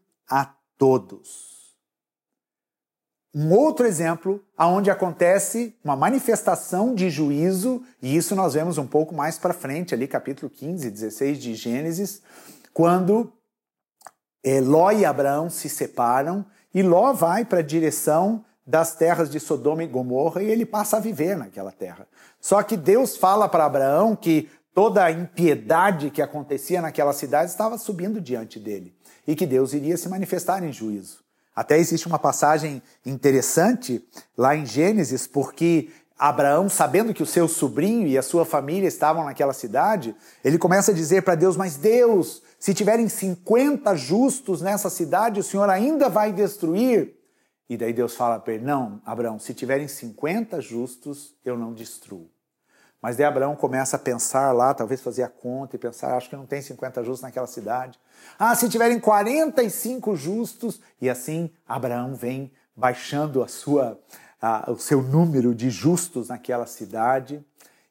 todos. 0.78 1.56
Um 3.38 3.52
outro 3.52 3.86
exemplo 3.86 4.42
aonde 4.56 4.90
acontece 4.90 5.76
uma 5.84 5.94
manifestação 5.94 6.94
de 6.94 7.10
juízo, 7.10 7.82
e 8.00 8.16
isso 8.16 8.34
nós 8.34 8.54
vemos 8.54 8.78
um 8.78 8.86
pouco 8.86 9.14
mais 9.14 9.38
para 9.38 9.52
frente, 9.52 9.94
ali 9.94 10.08
capítulo 10.08 10.48
15, 10.48 10.90
16 10.90 11.38
de 11.38 11.54
Gênesis, 11.54 12.22
quando 12.72 13.30
é, 14.42 14.58
Ló 14.58 14.90
e 14.90 15.04
Abraão 15.04 15.50
se 15.50 15.68
separam 15.68 16.46
e 16.72 16.82
Ló 16.82 17.12
vai 17.12 17.44
para 17.44 17.58
a 17.58 17.62
direção 17.62 18.42
das 18.66 18.96
terras 18.96 19.28
de 19.28 19.38
Sodoma 19.38 19.84
e 19.84 19.86
Gomorra 19.86 20.42
e 20.42 20.50
ele 20.50 20.64
passa 20.64 20.96
a 20.96 21.00
viver 21.00 21.36
naquela 21.36 21.70
terra. 21.70 22.08
Só 22.40 22.62
que 22.62 22.74
Deus 22.74 23.18
fala 23.18 23.50
para 23.50 23.66
Abraão 23.66 24.16
que 24.16 24.48
toda 24.72 25.04
a 25.04 25.12
impiedade 25.12 26.10
que 26.10 26.22
acontecia 26.22 26.80
naquela 26.80 27.12
cidade 27.12 27.50
estava 27.50 27.76
subindo 27.76 28.18
diante 28.18 28.58
dele 28.58 28.95
e 29.26 29.34
que 29.34 29.46
Deus 29.46 29.72
iria 29.72 29.96
se 29.96 30.08
manifestar 30.08 30.62
em 30.62 30.72
juízo. 30.72 31.24
Até 31.54 31.78
existe 31.78 32.06
uma 32.06 32.18
passagem 32.18 32.82
interessante 33.04 34.06
lá 34.36 34.54
em 34.54 34.66
Gênesis, 34.66 35.26
porque 35.26 35.90
Abraão, 36.18 36.68
sabendo 36.68 37.12
que 37.12 37.22
o 37.22 37.26
seu 37.26 37.46
sobrinho 37.48 38.06
e 38.06 38.16
a 38.16 38.22
sua 38.22 38.44
família 38.44 38.88
estavam 38.88 39.24
naquela 39.24 39.52
cidade, 39.52 40.14
ele 40.44 40.58
começa 40.58 40.90
a 40.90 40.94
dizer 40.94 41.22
para 41.22 41.34
Deus: 41.34 41.56
Mas 41.56 41.76
Deus, 41.76 42.42
se 42.58 42.72
tiverem 42.72 43.08
50 43.08 43.94
justos 43.96 44.62
nessa 44.62 44.88
cidade, 44.88 45.40
o 45.40 45.42
Senhor 45.42 45.68
ainda 45.68 46.08
vai 46.08 46.32
destruir? 46.32 47.16
E 47.68 47.76
daí 47.76 47.92
Deus 47.92 48.14
fala 48.14 48.38
para 48.38 48.54
ele: 48.54 48.64
Não, 48.64 49.00
Abraão, 49.04 49.38
se 49.38 49.52
tiverem 49.52 49.88
50 49.88 50.60
justos, 50.60 51.34
eu 51.44 51.56
não 51.58 51.74
destruo. 51.74 52.30
Mas 53.00 53.16
daí 53.16 53.26
Abraão 53.26 53.54
começa 53.54 53.96
a 53.96 53.98
pensar 53.98 54.52
lá, 54.52 54.72
talvez 54.72 55.00
fazer 55.00 55.22
a 55.22 55.28
conta 55.28 55.76
e 55.76 55.78
pensar, 55.78 56.16
acho 56.16 56.30
que 56.30 56.36
não 56.36 56.46
tem 56.46 56.62
50 56.62 57.04
justos 57.04 57.22
naquela 57.22 57.46
cidade. 57.46 57.98
Ah, 58.38 58.54
se 58.54 58.68
tiverem 58.68 59.00
45 59.00 60.16
justos, 60.16 60.80
e 61.00 61.08
assim 61.08 61.50
Abraão 61.66 62.14
vem 62.14 62.52
baixando 62.76 63.42
a 63.42 63.48
sua, 63.48 63.98
a, 64.40 64.70
o 64.70 64.78
seu 64.78 65.02
número 65.02 65.54
de 65.54 65.70
justos 65.70 66.28
naquela 66.28 66.66
cidade, 66.66 67.44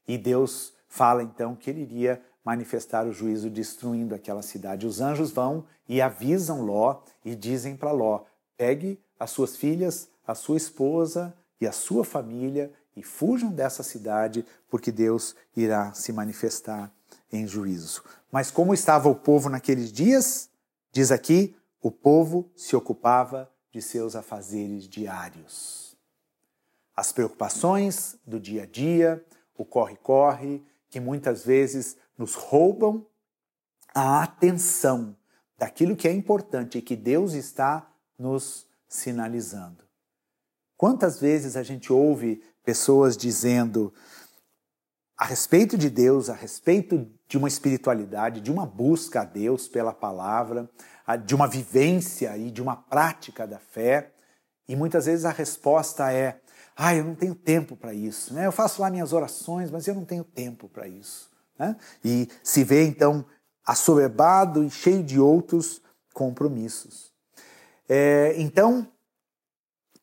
e 0.08 0.18
Deus 0.18 0.74
fala 0.88 1.24
então 1.24 1.56
que 1.56 1.70
ele 1.70 1.82
iria 1.82 2.22
manifestar 2.44 3.06
o 3.08 3.12
juízo 3.12 3.50
destruindo 3.50 4.14
aquela 4.14 4.44
cidade. 4.44 4.86
Os 4.86 5.02
anjos 5.02 5.32
vão 5.32 5.66
e 5.90 6.02
avisam 6.02 6.62
Ló 6.62 7.02
e 7.24 7.36
dizem 7.36 7.76
para 7.76 7.92
Ló: 7.92 8.22
pegue 8.56 9.00
as 9.20 9.32
suas 9.32 9.58
filhas, 9.58 10.08
a 10.28 10.36
sua 10.36 10.58
esposa 10.58 11.36
e 11.60 11.68
a 11.68 11.72
sua 11.72 12.06
família 12.06 12.72
e 12.96 13.04
fujam 13.04 13.52
dessa 13.52 13.84
cidade, 13.84 14.46
porque 14.70 14.92
Deus 14.92 15.36
irá 15.56 15.94
se 15.94 16.14
manifestar 16.14 16.92
em 17.36 17.48
juízo. 17.48 18.04
Mas 18.32 18.52
como 18.52 18.74
estava 18.74 19.10
o 19.10 19.16
povo 19.16 19.50
naqueles 19.50 19.92
dias? 19.92 20.50
Diz 20.92 21.12
aqui: 21.12 21.56
o 21.82 21.92
povo 21.92 22.50
se 22.56 22.76
ocupava 22.76 23.52
de 23.72 23.82
seus 23.82 24.16
afazeres 24.16 24.88
diários. 24.88 25.98
As 26.96 27.12
preocupações 27.12 28.18
do 28.26 28.40
dia 28.40 28.64
a 28.64 28.66
dia, 28.66 29.24
o 29.58 29.66
corre-corre, 29.66 30.66
que 30.90 31.00
muitas 31.00 31.44
vezes 31.44 31.98
nos 32.18 32.36
roubam 32.36 33.06
a 33.94 34.24
atenção 34.24 35.16
daquilo 35.58 35.96
que 35.96 36.08
é 36.08 36.12
importante 36.12 36.78
e 36.78 36.82
que 36.82 36.96
Deus 36.96 37.34
está 37.34 37.90
nos 38.18 38.66
sinalizando. 38.88 39.84
Quantas 40.78 41.20
vezes 41.20 41.56
a 41.56 41.64
gente 41.64 41.92
ouve 41.92 42.42
pessoas 42.64 43.16
dizendo 43.16 43.94
a 45.18 45.26
respeito 45.26 45.78
de 45.78 45.90
Deus, 45.90 46.30
a 46.30 46.34
respeito 46.34 47.10
de 47.28 47.38
uma 47.38 47.48
espiritualidade, 47.48 48.42
de 48.42 48.52
uma 48.52 48.66
busca 48.66 49.22
a 49.22 49.26
Deus 49.26 49.68
pela 49.68 49.94
palavra, 49.94 50.70
de 51.26 51.36
uma 51.36 51.48
vivência 51.48 52.38
e 52.38 52.52
de 52.52 52.62
uma 52.62 52.76
prática 52.76 53.48
da 53.48 53.60
fé, 53.60 54.12
e 54.68 54.76
muitas 54.76 55.06
vezes 55.06 55.26
a 55.26 55.32
resposta 55.32 56.12
é: 56.12 56.40
ah, 56.76 56.96
eu 56.96 57.04
não 57.04 57.16
tenho 57.16 57.36
tempo 57.36 57.76
para 57.76 57.94
isso. 57.94 58.34
Né? 58.34 58.46
Eu 58.46 58.52
faço 58.52 58.82
lá 58.82 58.90
minhas 58.90 59.14
orações, 59.14 59.72
mas 59.72 59.88
eu 59.88 59.96
não 59.96 60.06
tenho 60.06 60.24
tempo 60.24 60.68
para 60.68 60.88
isso. 60.88 61.30
Né? 61.58 61.76
E 62.04 62.28
se 62.44 62.64
vê 62.64 62.86
então 62.86 63.26
assoberbado 63.66 64.64
e 64.64 64.70
cheio 64.70 65.04
de 65.04 65.20
outros 65.20 65.82
compromissos. 66.14 67.14
É, 67.88 68.34
então, 68.38 68.88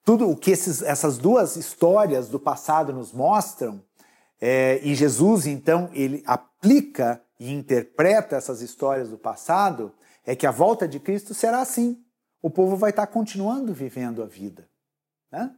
tudo 0.04 0.28
o 0.28 0.36
que 0.36 0.50
esses, 0.50 0.82
essas 0.82 1.18
duas 1.18 1.56
histórias 1.56 2.28
do 2.28 2.38
passado 2.38 2.92
nos 2.92 3.12
mostram 3.12 3.82
É, 4.44 4.80
e 4.82 4.92
Jesus, 4.96 5.46
então, 5.46 5.88
ele 5.92 6.20
aplica 6.26 7.22
e 7.38 7.52
interpreta 7.52 8.34
essas 8.34 8.60
histórias 8.60 9.08
do 9.08 9.16
passado, 9.16 9.94
é 10.26 10.34
que 10.34 10.48
a 10.48 10.50
volta 10.50 10.88
de 10.88 10.98
Cristo 10.98 11.32
será 11.32 11.60
assim. 11.60 12.02
O 12.42 12.50
povo 12.50 12.76
vai 12.76 12.90
estar 12.90 13.06
continuando 13.06 13.72
vivendo 13.72 14.20
a 14.20 14.26
vida. 14.26 14.68
Né? 15.30 15.54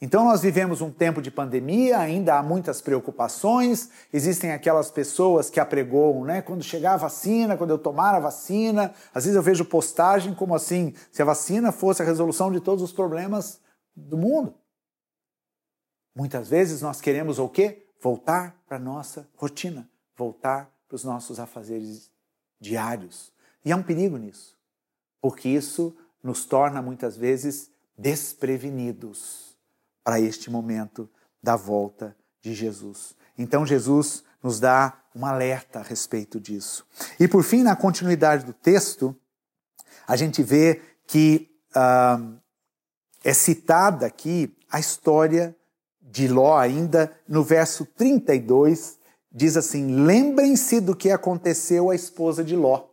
Então, 0.00 0.24
nós 0.24 0.40
vivemos 0.40 0.80
um 0.80 0.88
tempo 0.92 1.20
de 1.20 1.32
pandemia, 1.32 1.98
ainda 1.98 2.38
há 2.38 2.42
muitas 2.44 2.80
preocupações, 2.80 3.90
existem 4.12 4.52
aquelas 4.52 4.88
pessoas 4.88 5.50
que 5.50 5.58
apregoam, 5.58 6.24
né? 6.24 6.42
Quando 6.42 6.62
chegar 6.62 6.94
a 6.94 6.98
vacina, 6.98 7.56
quando 7.56 7.70
eu 7.70 7.78
tomar 7.78 8.14
a 8.14 8.20
vacina, 8.20 8.94
às 9.12 9.24
vezes 9.24 9.36
eu 9.36 9.42
vejo 9.42 9.64
postagem 9.64 10.32
como 10.32 10.54
assim, 10.54 10.94
se 11.10 11.22
a 11.22 11.24
vacina 11.24 11.72
fosse 11.72 12.02
a 12.02 12.04
resolução 12.04 12.52
de 12.52 12.60
todos 12.60 12.84
os 12.84 12.92
problemas 12.92 13.60
do 13.96 14.16
mundo. 14.16 14.54
Muitas 16.14 16.48
vezes 16.48 16.82
nós 16.82 17.00
queremos 17.00 17.40
o 17.40 17.48
quê? 17.48 17.81
Voltar 18.02 18.60
para 18.66 18.78
a 18.78 18.80
nossa 18.80 19.28
rotina, 19.36 19.88
voltar 20.16 20.68
para 20.88 20.96
os 20.96 21.04
nossos 21.04 21.38
afazeres 21.38 22.10
diários. 22.60 23.32
E 23.64 23.70
há 23.70 23.76
um 23.76 23.82
perigo 23.82 24.16
nisso, 24.16 24.58
porque 25.20 25.48
isso 25.48 25.96
nos 26.20 26.44
torna 26.44 26.82
muitas 26.82 27.16
vezes 27.16 27.70
desprevenidos 27.96 29.56
para 30.02 30.20
este 30.20 30.50
momento 30.50 31.08
da 31.40 31.54
volta 31.54 32.16
de 32.40 32.52
Jesus. 32.54 33.14
Então 33.38 33.64
Jesus 33.64 34.24
nos 34.42 34.58
dá 34.58 35.00
um 35.14 35.24
alerta 35.24 35.78
a 35.78 35.82
respeito 35.82 36.40
disso. 36.40 36.84
E 37.20 37.28
por 37.28 37.44
fim, 37.44 37.62
na 37.62 37.76
continuidade 37.76 38.44
do 38.44 38.52
texto, 38.52 39.16
a 40.08 40.16
gente 40.16 40.42
vê 40.42 40.82
que 41.06 41.48
uh, 41.76 42.36
é 43.22 43.32
citada 43.32 44.06
aqui 44.06 44.52
a 44.68 44.80
história 44.80 45.56
de 46.02 46.28
Ló, 46.28 46.58
ainda 46.58 47.10
no 47.28 47.42
verso 47.42 47.86
32, 47.86 48.98
diz 49.30 49.56
assim: 49.56 50.04
Lembrem-se 50.04 50.80
do 50.80 50.96
que 50.96 51.10
aconteceu 51.10 51.90
à 51.90 51.94
esposa 51.94 52.42
de 52.42 52.56
Ló. 52.56 52.88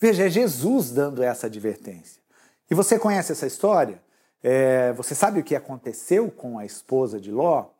Veja, 0.00 0.26
é 0.26 0.30
Jesus 0.30 0.90
dando 0.90 1.22
essa 1.22 1.46
advertência. 1.46 2.22
E 2.70 2.74
você 2.74 2.98
conhece 2.98 3.32
essa 3.32 3.46
história? 3.46 4.00
É, 4.42 4.92
você 4.92 5.14
sabe 5.14 5.40
o 5.40 5.44
que 5.44 5.56
aconteceu 5.56 6.30
com 6.30 6.58
a 6.58 6.64
esposa 6.64 7.20
de 7.20 7.30
Ló? 7.30 7.70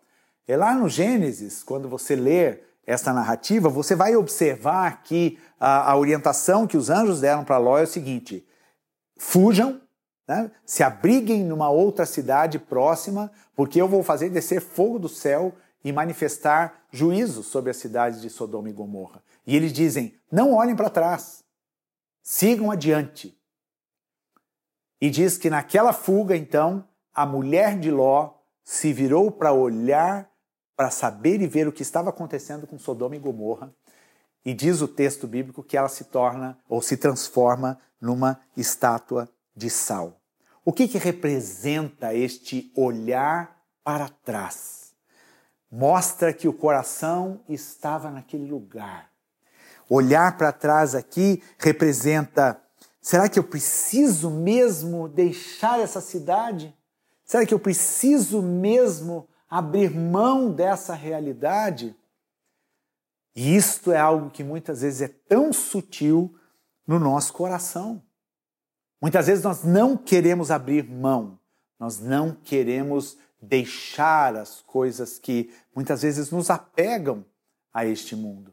É 0.47 0.57
lá 0.57 0.75
no 0.75 0.89
Gênesis, 0.89 1.63
quando 1.63 1.89
você 1.89 2.17
lê 2.17 2.61
essa 2.87 3.13
narrativa, 3.13 3.69
você 3.69 3.95
vai 3.95 4.17
observar 4.17 5.03
que 5.03 5.39
a, 5.61 5.93
a 5.93 5.97
orientação 5.97 6.67
que 6.67 6.77
os 6.77 6.89
anjos 6.89 7.21
deram 7.21 7.45
para 7.45 7.59
Ló 7.59 7.79
é 7.79 7.83
o 7.83 7.87
seguinte: 7.87 8.47
fujam, 9.17 9.81
né, 10.29 10.51
se 10.67 10.83
abriguem 10.83 11.43
numa 11.43 11.71
outra 11.71 12.05
cidade 12.05 12.59
próxima, 12.59 13.33
porque 13.57 13.81
eu 13.81 13.89
vou 13.89 14.03
fazer 14.03 14.29
descer 14.29 14.61
fogo 14.61 14.99
do 14.99 15.09
céu 15.09 15.55
e 15.83 15.91
manifestar 15.91 16.85
juízo 16.93 17.43
sobre 17.43 17.71
as 17.71 17.79
cidades 17.79 18.21
de 18.21 18.29
Sodoma 18.29 18.69
e 18.69 18.73
Gomorra. 18.73 19.23
E 19.47 19.57
eles 19.57 19.73
dizem: 19.73 20.15
não 20.31 20.53
olhem 20.53 20.77
para 20.77 20.91
trás, 20.91 21.43
sigam 22.23 22.71
adiante. 22.71 23.35
E 25.01 25.09
diz 25.09 25.39
que 25.39 25.49
naquela 25.49 25.93
fuga, 25.93 26.37
então, 26.37 26.87
a 27.15 27.25
mulher 27.25 27.79
de 27.79 27.91
Ló 27.91 28.35
se 28.63 28.93
virou 28.93 29.31
para 29.31 29.53
olhar, 29.53 30.29
para 30.77 30.91
saber 30.91 31.41
e 31.41 31.47
ver 31.47 31.67
o 31.67 31.73
que 31.73 31.83
estava 31.83 32.11
acontecendo 32.11 32.67
com 32.67 32.79
Sodoma 32.79 33.17
e 33.17 33.19
Gomorra. 33.19 33.73
E 34.45 34.53
diz 34.53 34.83
o 34.83 34.89
texto 34.89 35.27
bíblico 35.27 35.63
que 35.63 35.77
ela 35.77 35.89
se 35.89 36.05
torna 36.05 36.59
ou 36.69 36.83
se 36.83 36.97
transforma 36.97 37.81
numa 38.01 38.41
estátua 38.57 39.29
de 39.55 39.71
sal. 39.71 40.18
O 40.69 40.73
que, 40.75 40.87
que 40.87 40.99
representa 40.99 42.13
este 42.13 42.71
olhar 42.77 43.59
para 43.83 44.07
trás? 44.07 44.93
Mostra 45.73 46.31
que 46.31 46.47
o 46.47 46.53
coração 46.53 47.43
estava 47.49 48.11
naquele 48.11 48.51
lugar. 48.51 49.11
Olhar 49.89 50.37
para 50.37 50.53
trás 50.53 50.95
aqui 50.95 51.43
representa 51.59 52.63
Será 53.01 53.31
que 53.31 53.39
eu 53.39 53.45
preciso 53.45 54.31
mesmo 54.31 55.09
deixar 55.09 55.81
essa 55.81 56.03
cidade? 56.03 56.77
Será 57.25 57.47
que 57.47 57.55
eu 57.55 57.59
preciso 57.59 58.43
mesmo 58.43 59.27
abrir 59.49 59.91
mão 59.91 60.53
dessa 60.53 60.93
realidade? 60.93 61.97
E 63.35 63.57
isto 63.57 63.91
é 63.91 63.99
algo 63.99 64.29
que 64.29 64.45
muitas 64.45 64.83
vezes 64.83 65.01
é 65.01 65.09
tão 65.09 65.51
sutil 65.51 66.39
no 66.87 66.99
nosso 66.99 67.33
coração. 67.33 68.07
Muitas 69.01 69.27
vezes 69.27 69.45
nós 69.45 69.63
não 69.63 69.97
queremos 69.97 70.51
abrir 70.51 70.89
mão, 70.89 71.39
nós 71.79 72.01
não 72.01 72.33
queremos 72.33 73.17
deixar 73.41 74.37
as 74.37 74.61
coisas 74.61 75.19
que 75.19 75.51
muitas 75.75 76.03
vezes 76.03 76.31
nos 76.31 76.51
apegam 76.51 77.25
a 77.73 77.85
este 77.85 78.17
mundo. 78.17 78.53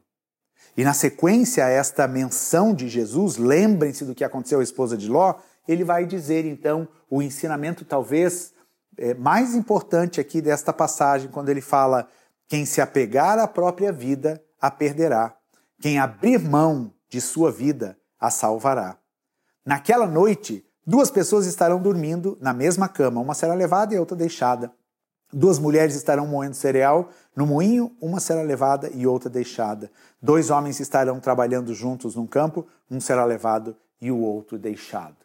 E 0.76 0.84
na 0.84 0.92
sequência 0.92 1.64
a 1.64 1.70
esta 1.70 2.06
menção 2.06 2.74
de 2.74 2.88
Jesus, 2.88 3.36
lembrem-se 3.36 4.04
do 4.04 4.14
que 4.14 4.22
aconteceu 4.22 4.60
à 4.60 4.62
esposa 4.62 4.96
de 4.96 5.08
Ló, 5.08 5.34
ele 5.66 5.82
vai 5.82 6.06
dizer 6.06 6.44
então 6.44 6.86
o 7.10 7.20
ensinamento 7.20 7.84
talvez 7.84 8.52
é, 8.96 9.14
mais 9.14 9.54
importante 9.54 10.20
aqui 10.20 10.40
desta 10.40 10.72
passagem, 10.72 11.30
quando 11.30 11.48
ele 11.48 11.60
fala: 11.60 12.08
quem 12.48 12.64
se 12.64 12.80
apegar 12.80 13.38
à 13.38 13.46
própria 13.46 13.92
vida, 13.92 14.42
a 14.60 14.70
perderá. 14.70 15.36
Quem 15.80 15.98
abrir 15.98 16.38
mão 16.38 16.92
de 17.08 17.20
sua 17.20 17.52
vida, 17.52 17.98
a 18.18 18.30
salvará. 18.30 18.98
Naquela 19.66 20.06
noite, 20.06 20.64
duas 20.86 21.10
pessoas 21.10 21.44
estarão 21.44 21.82
dormindo 21.82 22.38
na 22.40 22.54
mesma 22.54 22.88
cama, 22.88 23.20
uma 23.20 23.34
será 23.34 23.52
levada 23.52 23.92
e 23.92 23.98
outra 23.98 24.16
deixada. 24.16 24.70
Duas 25.32 25.58
mulheres 25.58 25.96
estarão 25.96 26.24
moendo 26.24 26.54
cereal 26.54 27.10
no 27.34 27.44
moinho, 27.44 27.90
uma 28.00 28.20
será 28.20 28.42
levada 28.42 28.88
e 28.94 29.08
outra 29.08 29.28
deixada. 29.28 29.90
Dois 30.22 30.50
homens 30.50 30.78
estarão 30.78 31.18
trabalhando 31.18 31.74
juntos 31.74 32.14
num 32.14 32.28
campo, 32.28 32.64
um 32.88 33.00
será 33.00 33.24
levado 33.24 33.76
e 34.00 34.08
o 34.08 34.18
outro 34.18 34.56
deixado. 34.56 35.16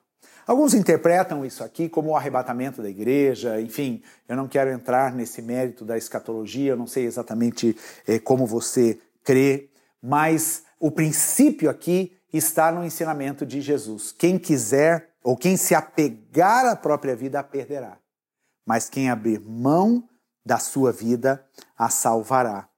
Alguns 0.47 0.73
interpretam 0.73 1.45
isso 1.45 1.63
aqui 1.63 1.87
como 1.87 2.09
o 2.09 2.15
arrebatamento 2.15 2.81
da 2.81 2.89
igreja, 2.89 3.61
enfim, 3.61 4.01
eu 4.27 4.35
não 4.35 4.47
quero 4.47 4.71
entrar 4.71 5.13
nesse 5.13 5.39
mérito 5.39 5.85
da 5.85 5.99
escatologia, 5.99 6.71
eu 6.71 6.77
não 6.77 6.87
sei 6.87 7.05
exatamente 7.05 7.77
eh, 8.07 8.17
como 8.17 8.47
você 8.47 8.97
crê, 9.23 9.69
mas 10.01 10.63
o 10.79 10.89
princípio 10.89 11.69
aqui 11.69 12.17
está 12.31 12.71
no 12.71 12.83
ensinamento 12.83 13.45
de 13.45 13.61
Jesus. 13.61 14.11
Quem 14.11 14.37
quiser 14.37 15.15
ou 15.23 15.37
quem 15.37 15.57
se 15.57 15.75
apegar 15.75 16.65
à 16.65 16.75
própria 16.75 17.15
vida 17.15 17.39
a 17.39 17.43
perderá 17.43 18.01
mas 18.65 18.89
quem 18.89 19.09
abrir 19.09 19.39
mão 19.39 20.07
da 20.45 20.57
sua 20.57 20.91
vida 20.91 21.45
a 21.77 21.89
salvará. 21.89 22.69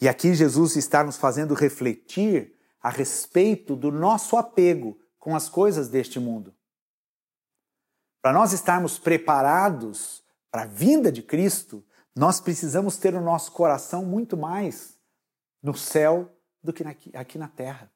E 0.00 0.08
aqui 0.08 0.34
Jesus 0.34 0.76
está 0.76 1.02
nos 1.02 1.16
fazendo 1.16 1.54
refletir 1.54 2.54
a 2.80 2.90
respeito 2.90 3.74
do 3.74 3.90
nosso 3.90 4.36
apego 4.36 4.98
com 5.18 5.34
as 5.34 5.48
coisas 5.48 5.88
deste 5.88 6.18
mundo. 6.18 6.54
Para 8.22 8.32
nós 8.32 8.52
estarmos 8.52 8.98
preparados 8.98 10.22
para 10.50 10.62
a 10.62 10.66
vinda 10.66 11.10
de 11.10 11.22
Cristo, 11.22 11.84
nós 12.14 12.40
precisamos 12.40 12.96
ter 12.96 13.14
o 13.14 13.20
nosso 13.20 13.52
coração 13.52 14.04
muito 14.04 14.36
mais 14.36 14.98
no 15.62 15.76
céu 15.76 16.30
do 16.62 16.72
que 16.72 16.84
aqui 17.14 17.38
na 17.38 17.48
terra. 17.48 17.90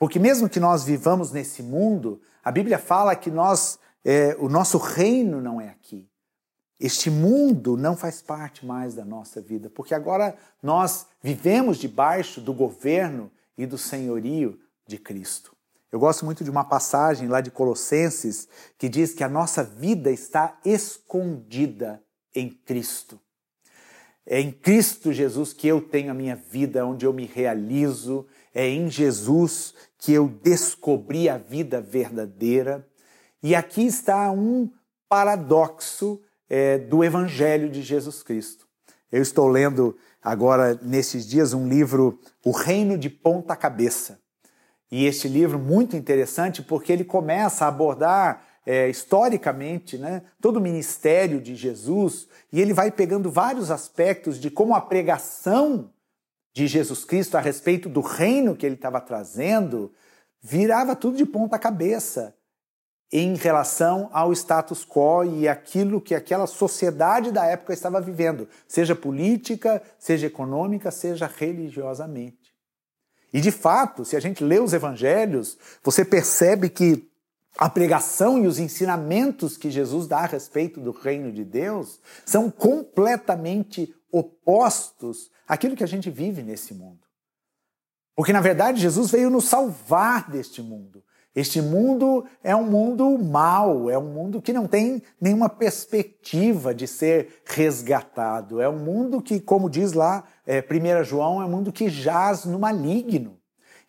Porque 0.00 0.18
mesmo 0.18 0.48
que 0.48 0.58
nós 0.58 0.82
vivamos 0.82 1.30
nesse 1.30 1.62
mundo, 1.62 2.22
a 2.42 2.50
Bíblia 2.50 2.78
fala 2.78 3.14
que 3.14 3.30
nós, 3.30 3.78
é, 4.02 4.34
o 4.40 4.48
nosso 4.48 4.78
reino 4.78 5.42
não 5.42 5.60
é 5.60 5.68
aqui. 5.68 6.08
Este 6.80 7.10
mundo 7.10 7.76
não 7.76 7.94
faz 7.94 8.22
parte 8.22 8.64
mais 8.64 8.94
da 8.94 9.04
nossa 9.04 9.42
vida, 9.42 9.68
porque 9.68 9.94
agora 9.94 10.34
nós 10.62 11.06
vivemos 11.22 11.76
debaixo 11.76 12.40
do 12.40 12.54
governo 12.54 13.30
e 13.58 13.66
do 13.66 13.76
senhorio 13.76 14.58
de 14.86 14.96
Cristo. 14.96 15.54
Eu 15.92 16.00
gosto 16.00 16.24
muito 16.24 16.42
de 16.42 16.48
uma 16.48 16.64
passagem 16.64 17.28
lá 17.28 17.42
de 17.42 17.50
Colossenses 17.50 18.48
que 18.78 18.88
diz 18.88 19.12
que 19.12 19.22
a 19.22 19.28
nossa 19.28 19.62
vida 19.62 20.10
está 20.10 20.58
escondida 20.64 22.02
em 22.34 22.48
Cristo. 22.48 23.20
É 24.24 24.40
em 24.40 24.50
Cristo 24.50 25.12
Jesus 25.12 25.52
que 25.52 25.68
eu 25.68 25.82
tenho 25.82 26.10
a 26.10 26.14
minha 26.14 26.36
vida, 26.36 26.86
onde 26.86 27.04
eu 27.04 27.12
me 27.12 27.26
realizo. 27.26 28.26
É 28.54 28.68
em 28.68 28.90
Jesus 28.90 29.74
que 29.98 30.12
eu 30.12 30.28
descobri 30.28 31.28
a 31.28 31.38
vida 31.38 31.80
verdadeira. 31.80 32.86
E 33.42 33.54
aqui 33.54 33.86
está 33.86 34.30
um 34.30 34.70
paradoxo 35.08 36.20
é, 36.48 36.78
do 36.78 37.04
Evangelho 37.04 37.68
de 37.68 37.82
Jesus 37.82 38.22
Cristo. 38.22 38.66
Eu 39.10 39.22
estou 39.22 39.48
lendo 39.48 39.96
agora, 40.22 40.78
nesses 40.82 41.26
dias, 41.26 41.52
um 41.52 41.68
livro, 41.68 42.18
O 42.44 42.50
Reino 42.50 42.96
de 42.98 43.10
Ponta 43.10 43.56
Cabeça. 43.56 44.20
E 44.90 45.06
este 45.06 45.28
livro 45.28 45.58
muito 45.58 45.96
interessante 45.96 46.62
porque 46.62 46.92
ele 46.92 47.04
começa 47.04 47.64
a 47.64 47.68
abordar 47.68 48.44
é, 48.66 48.88
historicamente 48.88 49.96
né, 49.96 50.22
todo 50.40 50.56
o 50.56 50.60
ministério 50.60 51.40
de 51.40 51.54
Jesus 51.54 52.28
e 52.52 52.60
ele 52.60 52.74
vai 52.74 52.90
pegando 52.90 53.30
vários 53.30 53.70
aspectos 53.70 54.38
de 54.38 54.50
como 54.50 54.74
a 54.74 54.80
pregação 54.80 55.90
de 56.52 56.66
Jesus 56.66 57.04
Cristo 57.04 57.36
a 57.36 57.40
respeito 57.40 57.88
do 57.88 58.00
reino 58.00 58.56
que 58.56 58.66
ele 58.66 58.74
estava 58.74 59.00
trazendo 59.00 59.92
virava 60.42 60.96
tudo 60.96 61.16
de 61.16 61.26
ponta 61.26 61.58
cabeça. 61.58 62.34
em 63.12 63.34
relação 63.34 64.08
ao 64.12 64.32
status 64.32 64.84
quo 64.84 65.24
e 65.24 65.48
aquilo 65.48 66.00
que 66.00 66.14
aquela 66.14 66.46
sociedade 66.46 67.32
da 67.32 67.44
época 67.44 67.72
estava 67.72 68.00
vivendo, 68.00 68.48
seja 68.68 68.94
política, 68.94 69.82
seja 69.98 70.28
econômica, 70.28 70.90
seja 70.92 71.26
religiosamente. 71.26 72.54
E 73.32 73.40
de 73.40 73.50
fato, 73.50 74.04
se 74.04 74.16
a 74.16 74.20
gente 74.20 74.44
lê 74.44 74.60
os 74.60 74.72
evangelhos, 74.72 75.58
você 75.82 76.04
percebe 76.04 76.68
que 76.68 77.08
a 77.58 77.68
pregação 77.68 78.42
e 78.42 78.46
os 78.46 78.58
ensinamentos 78.58 79.56
que 79.56 79.70
Jesus 79.70 80.06
dá 80.06 80.18
a 80.18 80.26
respeito 80.26 80.80
do 80.80 80.92
reino 80.92 81.32
de 81.32 81.44
Deus 81.44 82.00
são 82.24 82.48
completamente 82.50 83.92
opostos 84.12 85.30
àquilo 85.46 85.76
que 85.76 85.84
a 85.84 85.88
gente 85.88 86.10
vive 86.10 86.42
nesse 86.42 86.74
mundo. 86.74 87.00
Porque, 88.14 88.32
na 88.32 88.40
verdade, 88.40 88.80
Jesus 88.80 89.10
veio 89.10 89.30
nos 89.30 89.44
salvar 89.44 90.30
deste 90.30 90.60
mundo. 90.60 91.02
Este 91.34 91.62
mundo 91.62 92.24
é 92.42 92.54
um 92.56 92.64
mundo 92.64 93.16
mau, 93.16 93.88
é 93.88 93.96
um 93.96 94.12
mundo 94.12 94.42
que 94.42 94.52
não 94.52 94.66
tem 94.66 95.00
nenhuma 95.20 95.48
perspectiva 95.48 96.74
de 96.74 96.88
ser 96.88 97.42
resgatado. 97.46 98.60
É 98.60 98.68
um 98.68 98.78
mundo 98.78 99.22
que, 99.22 99.38
como 99.38 99.70
diz 99.70 99.92
lá 99.92 100.24
é, 100.44 100.60
1 100.60 101.04
João, 101.04 101.40
é 101.40 101.44
um 101.44 101.50
mundo 101.50 101.72
que 101.72 101.88
jaz 101.88 102.44
no 102.44 102.58
maligno. 102.58 103.38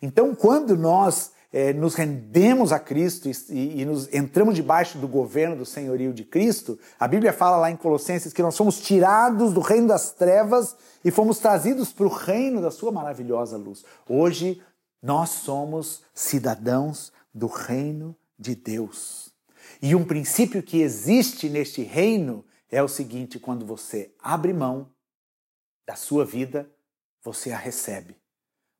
Então, 0.01 0.35
quando 0.35 0.77
nós 0.77 1.31
é, 1.53 1.73
nos 1.73 1.95
rendemos 1.95 2.71
a 2.71 2.79
Cristo 2.79 3.27
e, 3.27 3.81
e, 3.81 3.85
nos 3.85 4.11
entramos 4.13 4.55
debaixo 4.55 4.97
do 4.97 5.07
governo 5.07 5.57
do 5.57 5.65
senhorio 5.65 6.13
de 6.13 6.23
Cristo, 6.23 6.79
a 6.97 7.07
Bíblia 7.07 7.33
fala 7.33 7.57
lá 7.57 7.69
em 7.69 7.75
Colossenses 7.75 8.31
que 8.31 8.41
nós 8.41 8.55
fomos 8.55 8.79
tirados 8.79 9.53
do 9.53 9.59
reino 9.59 9.87
das 9.87 10.11
trevas 10.11 10.75
e 11.03 11.11
fomos 11.11 11.39
trazidos 11.39 11.91
para 11.91 12.05
o 12.05 12.09
reino 12.09 12.61
da 12.61 12.71
sua 12.71 12.91
maravilhosa 12.91 13.57
luz. 13.57 13.83
Hoje 14.07 14.61
nós 15.01 15.29
somos 15.29 16.03
cidadãos 16.13 17.11
do 17.33 17.47
reino 17.47 18.15
de 18.39 18.55
Deus. 18.55 19.33
E 19.81 19.93
um 19.93 20.05
princípio 20.05 20.63
que 20.63 20.81
existe 20.81 21.49
neste 21.49 21.81
reino 21.81 22.45
é 22.69 22.81
o 22.81 22.87
seguinte: 22.87 23.39
quando 23.39 23.65
você 23.65 24.13
abre 24.21 24.53
mão 24.53 24.89
da 25.85 25.95
sua 25.95 26.23
vida, 26.23 26.69
você 27.21 27.51
a 27.51 27.57
recebe. 27.57 28.15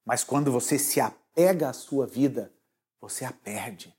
Mas 0.06 0.24
quando 0.24 0.52
você 0.52 0.80
se 0.80 1.02
apega 1.02 1.70
à 1.70 1.74
sua 1.74 2.08
vida, 2.08 2.52
você 3.02 3.26
a 3.26 3.34
perde. 3.34 3.94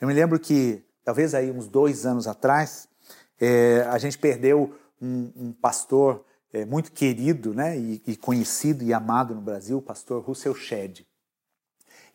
Eu 0.00 0.08
me 0.08 0.12
lembro 0.12 0.38
que, 0.38 0.84
talvez 1.04 1.34
aí 1.34 1.50
uns 1.50 1.68
dois 1.68 2.04
anos 2.04 2.26
atrás, 2.26 2.88
é, 3.40 3.82
a 3.88 3.96
gente 3.96 4.18
perdeu 4.18 4.76
um, 5.00 5.32
um 5.36 5.52
pastor 5.52 6.24
é, 6.52 6.64
muito 6.64 6.92
querido 6.92 7.54
né, 7.54 7.78
e, 7.78 8.02
e, 8.06 8.16
conhecido 8.16 8.82
e 8.82 8.92
amado 8.92 9.34
no 9.34 9.40
Brasil, 9.40 9.78
o 9.78 9.82
pastor 9.82 10.22
Russell 10.22 10.54
Shedd. 10.54 11.06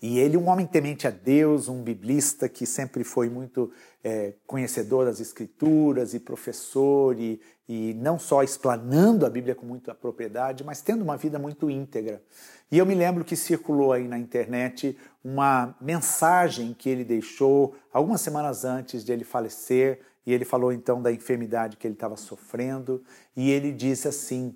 E 0.04 0.20
ele, 0.20 0.36
um 0.36 0.50
homem 0.50 0.66
temente 0.66 1.08
a 1.08 1.10
Deus, 1.10 1.70
um 1.70 1.82
biblista 1.82 2.50
que 2.50 2.66
sempre 2.66 3.06
foi 3.06 3.30
muito 3.30 3.72
é, 4.04 4.34
conhecedor 4.46 5.06
das 5.06 5.22
Escrituras 5.22 6.14
e 6.14 6.20
professor, 6.20 7.18
e, 7.18 7.40
e 7.70 7.94
não 7.94 8.20
só 8.20 8.44
explanando 8.44 9.26
a 9.26 9.30
Bíblia 9.30 9.56
com 9.56 9.66
muita 9.66 9.96
propriedade, 9.96 10.62
mas 10.62 10.82
tendo 10.82 11.04
uma 11.04 11.16
vida 11.16 11.40
muito 11.40 11.70
íntegra. 11.70 12.22
E 12.70 12.78
eu 12.78 12.86
me 12.86 12.94
lembro 12.94 13.24
que 13.24 13.38
circulou 13.38 13.94
aí 13.94 14.06
na 14.06 14.20
internet 14.20 14.98
uma 15.24 15.74
mensagem 15.80 16.76
que 16.78 16.90
ele 16.90 17.06
deixou 17.06 17.74
algumas 17.94 18.20
semanas 18.20 18.66
antes 18.66 19.06
de 19.06 19.14
ele 19.14 19.24
falecer, 19.24 20.02
e 20.26 20.34
ele 20.34 20.44
falou 20.44 20.74
então 20.74 21.02
da 21.02 21.14
enfermidade 21.14 21.78
que 21.78 21.88
ele 21.88 21.94
estava 21.94 22.18
sofrendo, 22.18 23.02
e 23.38 23.50
ele 23.50 23.72
disse 23.72 24.10
assim: 24.10 24.54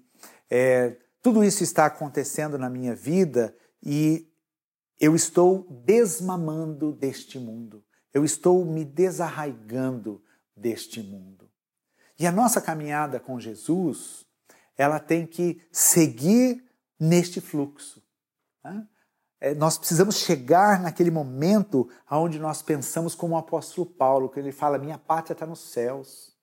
é, 0.50 0.98
tudo 1.24 1.42
isso 1.42 1.64
está 1.64 1.86
acontecendo 1.86 2.58
na 2.58 2.70
minha 2.70 2.94
vida 2.94 3.56
e 3.82 4.28
eu 5.00 5.16
estou 5.16 5.68
desmamando 5.86 6.92
deste 6.92 7.38
mundo. 7.38 7.84
Eu 8.14 8.26
estou 8.26 8.66
me 8.66 8.84
desarraigando 8.84 10.24
deste 10.56 11.02
mundo. 11.02 11.50
E 12.20 12.26
a 12.26 12.32
nossa 12.32 12.60
caminhada 12.60 13.20
com 13.20 13.40
Jesus, 13.40 14.26
ela 14.76 15.00
tem 15.00 15.28
que 15.28 15.62
seguir 15.72 16.64
neste 17.00 17.40
fluxo. 17.40 18.02
Né? 18.64 18.88
É, 19.40 19.54
nós 19.54 19.78
precisamos 19.78 20.18
chegar 20.18 20.82
naquele 20.82 21.12
momento 21.12 21.88
onde 22.10 22.40
nós 22.40 22.64
pensamos 22.64 23.14
como 23.14 23.36
o 23.36 23.38
apóstolo 23.38 23.86
Paulo, 23.86 24.30
que 24.30 24.40
ele 24.40 24.52
fala: 24.52 24.80
Minha 24.80 24.98
pátria 24.98 25.34
está 25.34 25.46
nos 25.46 25.60
céus. 25.60 26.36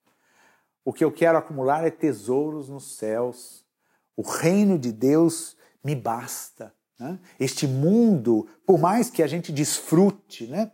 O 0.85 0.93
que 0.93 1.03
eu 1.03 1.11
quero 1.11 1.39
acumular 1.39 1.85
é 1.85 1.91
tesouros 1.91 2.69
nos 2.69 2.97
céus. 2.97 3.65
O 4.17 4.23
reino 4.23 4.79
de 4.79 4.93
Deus 4.93 5.57
me 5.83 5.97
basta. 5.97 6.73
Né? 6.99 7.19
Este 7.39 7.67
mundo, 7.67 8.47
por 8.67 8.79
mais 8.79 9.11
que 9.11 9.23
a 9.23 9.27
gente 9.27 9.53
desfrute, 9.53 10.47
né? 10.47 10.71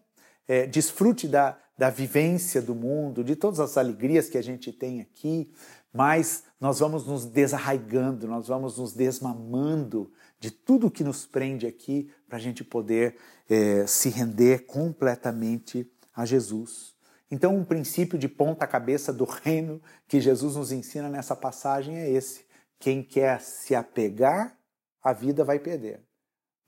É, 0.46 0.66
desfrute 0.66 1.28
da, 1.28 1.56
da 1.78 1.90
vivência 1.90 2.60
do 2.60 2.74
mundo, 2.74 3.22
de 3.22 3.36
todas 3.36 3.60
as 3.60 3.78
alegrias 3.78 4.28
que 4.28 4.36
a 4.36 4.42
gente 4.42 4.72
tem 4.72 5.00
aqui, 5.00 5.50
mas 5.92 6.44
nós 6.60 6.80
vamos 6.80 7.06
nos 7.06 7.24
desarraigando, 7.24 8.26
nós 8.26 8.48
vamos 8.48 8.76
nos 8.76 8.92
desmamando 8.92 10.12
de 10.38 10.50
tudo 10.50 10.90
que 10.90 11.04
nos 11.04 11.24
prende 11.24 11.66
aqui 11.66 12.10
para 12.28 12.36
a 12.36 12.40
gente 12.40 12.64
poder 12.64 13.16
é, 13.48 13.86
se 13.86 14.08
render 14.08 14.66
completamente 14.66 15.90
a 16.14 16.26
Jesus. 16.26 16.94
Então, 17.30 17.56
um 17.56 17.64
princípio 17.64 18.18
de 18.18 18.28
ponta-cabeça 18.28 19.12
do 19.12 19.24
reino 19.24 19.80
que 20.08 20.20
Jesus 20.20 20.56
nos 20.56 20.72
ensina 20.72 21.08
nessa 21.08 21.36
passagem 21.36 21.96
é 21.96 22.10
esse: 22.10 22.44
quem 22.78 23.04
quer 23.04 23.40
se 23.40 23.72
apegar 23.74 24.58
à 25.00 25.12
vida 25.12 25.44
vai 25.44 25.60
perder 25.60 26.09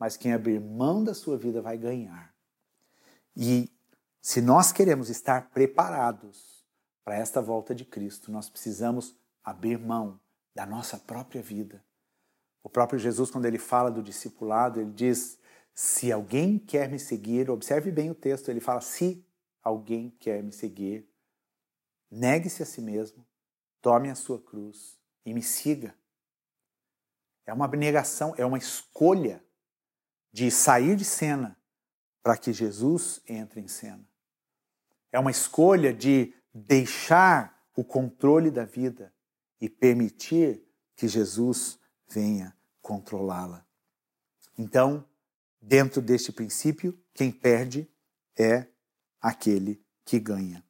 mas 0.03 0.17
quem 0.17 0.33
abrir 0.33 0.61
mão 0.61 1.05
da 1.05 1.15
sua 1.15 1.39
vida 1.39 1.63
vai 1.63 1.79
ganhar. 1.79 2.35
E 3.37 3.71
se 4.21 4.43
nós 4.43 4.73
queremos 4.73 5.09
estar 5.09 5.51
preparados 5.51 6.67
para 7.05 7.15
esta 7.15 7.41
volta 7.41 7.73
de 7.73 7.85
Cristo, 7.85 8.33
nós 8.33 8.49
precisamos 8.49 9.17
abrir 9.45 9.79
mão 9.79 10.19
da 10.53 10.67
nossa 10.67 10.99
própria 10.99 11.41
vida. 11.41 11.85
O 12.65 12.69
próprio 12.69 12.99
Jesus, 12.99 13.31
quando 13.31 13.45
ele 13.45 13.61
fala 13.61 13.93
do 13.93 14.03
discipulado, 14.03 14.81
ele 14.81 14.91
diz: 14.91 15.39
se 15.73 16.11
alguém 16.11 16.59
quer 16.59 16.91
me 16.91 16.99
seguir, 16.99 17.49
observe 17.49 17.93
bem 17.93 18.11
o 18.11 18.15
texto, 18.17 18.49
ele 18.49 18.59
fala: 18.59 18.81
se 18.81 19.25
alguém 19.63 20.11
quer 20.19 20.43
me 20.43 20.51
seguir, 20.51 21.09
negue-se 22.11 22.61
a 22.61 22.67
si 22.67 22.81
mesmo, 22.81 23.25
tome 23.81 24.11
a 24.11 24.17
sua 24.17 24.43
cruz 24.43 24.99
e 25.25 25.33
me 25.33 25.43
siga. 25.45 25.95
É 27.47 27.53
uma 27.53 27.67
abnegação, 27.67 28.35
é 28.37 28.45
uma 28.45 28.59
escolha 28.59 29.41
de 30.33 30.51
sair 30.51 30.97
de 30.97 31.05
cena 31.05 31.57
para 32.23 32.37
que 32.37 32.53
Jesus 32.53 33.21
entre 33.29 33.61
em 33.61 33.69
cena. 33.69 34.07
É 35.11 35.19
uma 35.19 35.31
escolha 35.31 35.93
de 35.93 36.33
deixar 36.55 37.57
o 37.77 37.85
controle 37.85 38.51
da 38.51 38.65
vida 38.65 39.13
e 39.61 39.69
permitir 39.69 40.63
que 40.97 41.09
Jesus 41.09 41.79
venha 42.09 42.57
controlá-la. 42.81 43.65
Então, 44.59 45.05
dentro 45.61 46.01
deste 46.01 46.33
princípio, 46.33 46.99
quem 47.15 47.31
perde 47.31 47.89
é 48.37 48.67
aquele 49.21 49.83
que 50.05 50.19
ganha. 50.19 50.65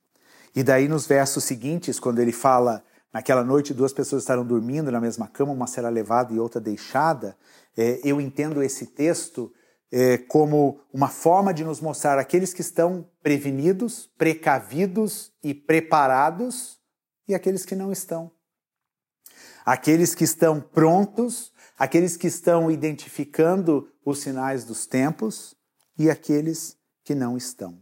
E 0.54 0.62
daí 0.62 0.88
nos 0.88 1.06
versos 1.06 1.44
seguintes, 1.44 1.98
quando 1.98 2.20
ele 2.20 2.32
fala 2.32 2.84
naquela 3.12 3.42
noite 3.42 3.74
duas 3.74 3.92
pessoas 3.92 4.22
estarão 4.22 4.44
dormindo 4.44 4.90
na 4.90 5.00
mesma 5.00 5.26
cama, 5.26 5.52
uma 5.52 5.66
será 5.66 5.88
levada 5.88 6.32
e 6.32 6.38
outra 6.38 6.60
deixada, 6.60 7.36
eu 7.76 8.20
entendo 8.20 8.62
esse 8.62 8.86
texto 8.86 9.52
é, 9.90 10.16
como 10.16 10.80
uma 10.92 11.08
forma 11.08 11.52
de 11.52 11.62
nos 11.62 11.80
mostrar 11.80 12.18
aqueles 12.18 12.54
que 12.54 12.62
estão 12.62 13.08
prevenidos, 13.22 14.10
precavidos 14.16 15.32
e 15.42 15.52
preparados 15.52 16.78
e 17.28 17.34
aqueles 17.34 17.66
que 17.66 17.74
não 17.74 17.92
estão. 17.92 18.30
Aqueles 19.64 20.14
que 20.14 20.24
estão 20.24 20.60
prontos, 20.60 21.52
aqueles 21.78 22.16
que 22.16 22.26
estão 22.26 22.70
identificando 22.70 23.88
os 24.04 24.20
sinais 24.20 24.64
dos 24.64 24.86
tempos 24.86 25.54
e 25.98 26.10
aqueles 26.10 26.76
que 27.04 27.14
não 27.14 27.36
estão. 27.36 27.78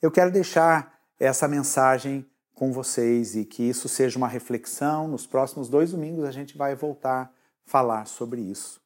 Eu 0.00 0.10
quero 0.10 0.30
deixar 0.30 1.00
essa 1.18 1.48
mensagem 1.48 2.24
com 2.54 2.72
vocês 2.72 3.34
e 3.34 3.44
que 3.44 3.62
isso 3.62 3.88
seja 3.88 4.18
uma 4.18 4.28
reflexão. 4.28 5.08
Nos 5.08 5.26
próximos 5.26 5.68
dois 5.68 5.92
domingos 5.92 6.24
a 6.24 6.30
gente 6.30 6.56
vai 6.56 6.74
voltar 6.74 7.32
falar 7.68 8.06
sobre 8.06 8.40
isso. 8.40 8.80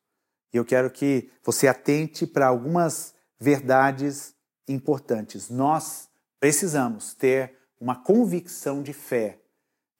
E 0.52 0.56
eu 0.56 0.64
quero 0.64 0.90
que 0.90 1.30
você 1.42 1.66
atente 1.66 2.26
para 2.26 2.46
algumas 2.46 3.14
verdades 3.40 4.34
importantes. 4.68 5.48
Nós 5.48 6.08
precisamos 6.38 7.14
ter 7.14 7.56
uma 7.80 7.96
convicção 7.96 8.82
de 8.82 8.92
fé, 8.92 9.40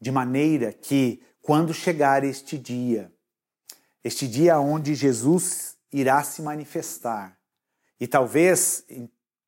de 0.01 0.11
maneira 0.11 0.73
que, 0.73 1.23
quando 1.41 1.73
chegar 1.73 2.23
este 2.25 2.59
dia, 2.59 3.13
este 4.05 4.29
dia 4.29 4.59
onde 4.59 4.95
Jesus 4.95 5.77
irá 5.93 6.23
se 6.23 6.43
manifestar, 6.43 7.39
e 8.01 8.07
talvez 8.07 8.85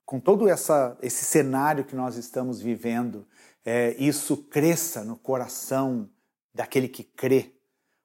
com 0.04 0.20
todo 0.20 0.48
essa, 0.48 0.96
esse 1.02 1.24
cenário 1.24 1.84
que 1.84 1.96
nós 1.96 2.16
estamos 2.16 2.60
vivendo, 2.60 3.26
é, 3.64 3.94
isso 3.98 4.36
cresça 4.36 5.02
no 5.02 5.16
coração 5.16 6.08
daquele 6.52 6.88
que 6.88 7.02
crê, 7.02 7.52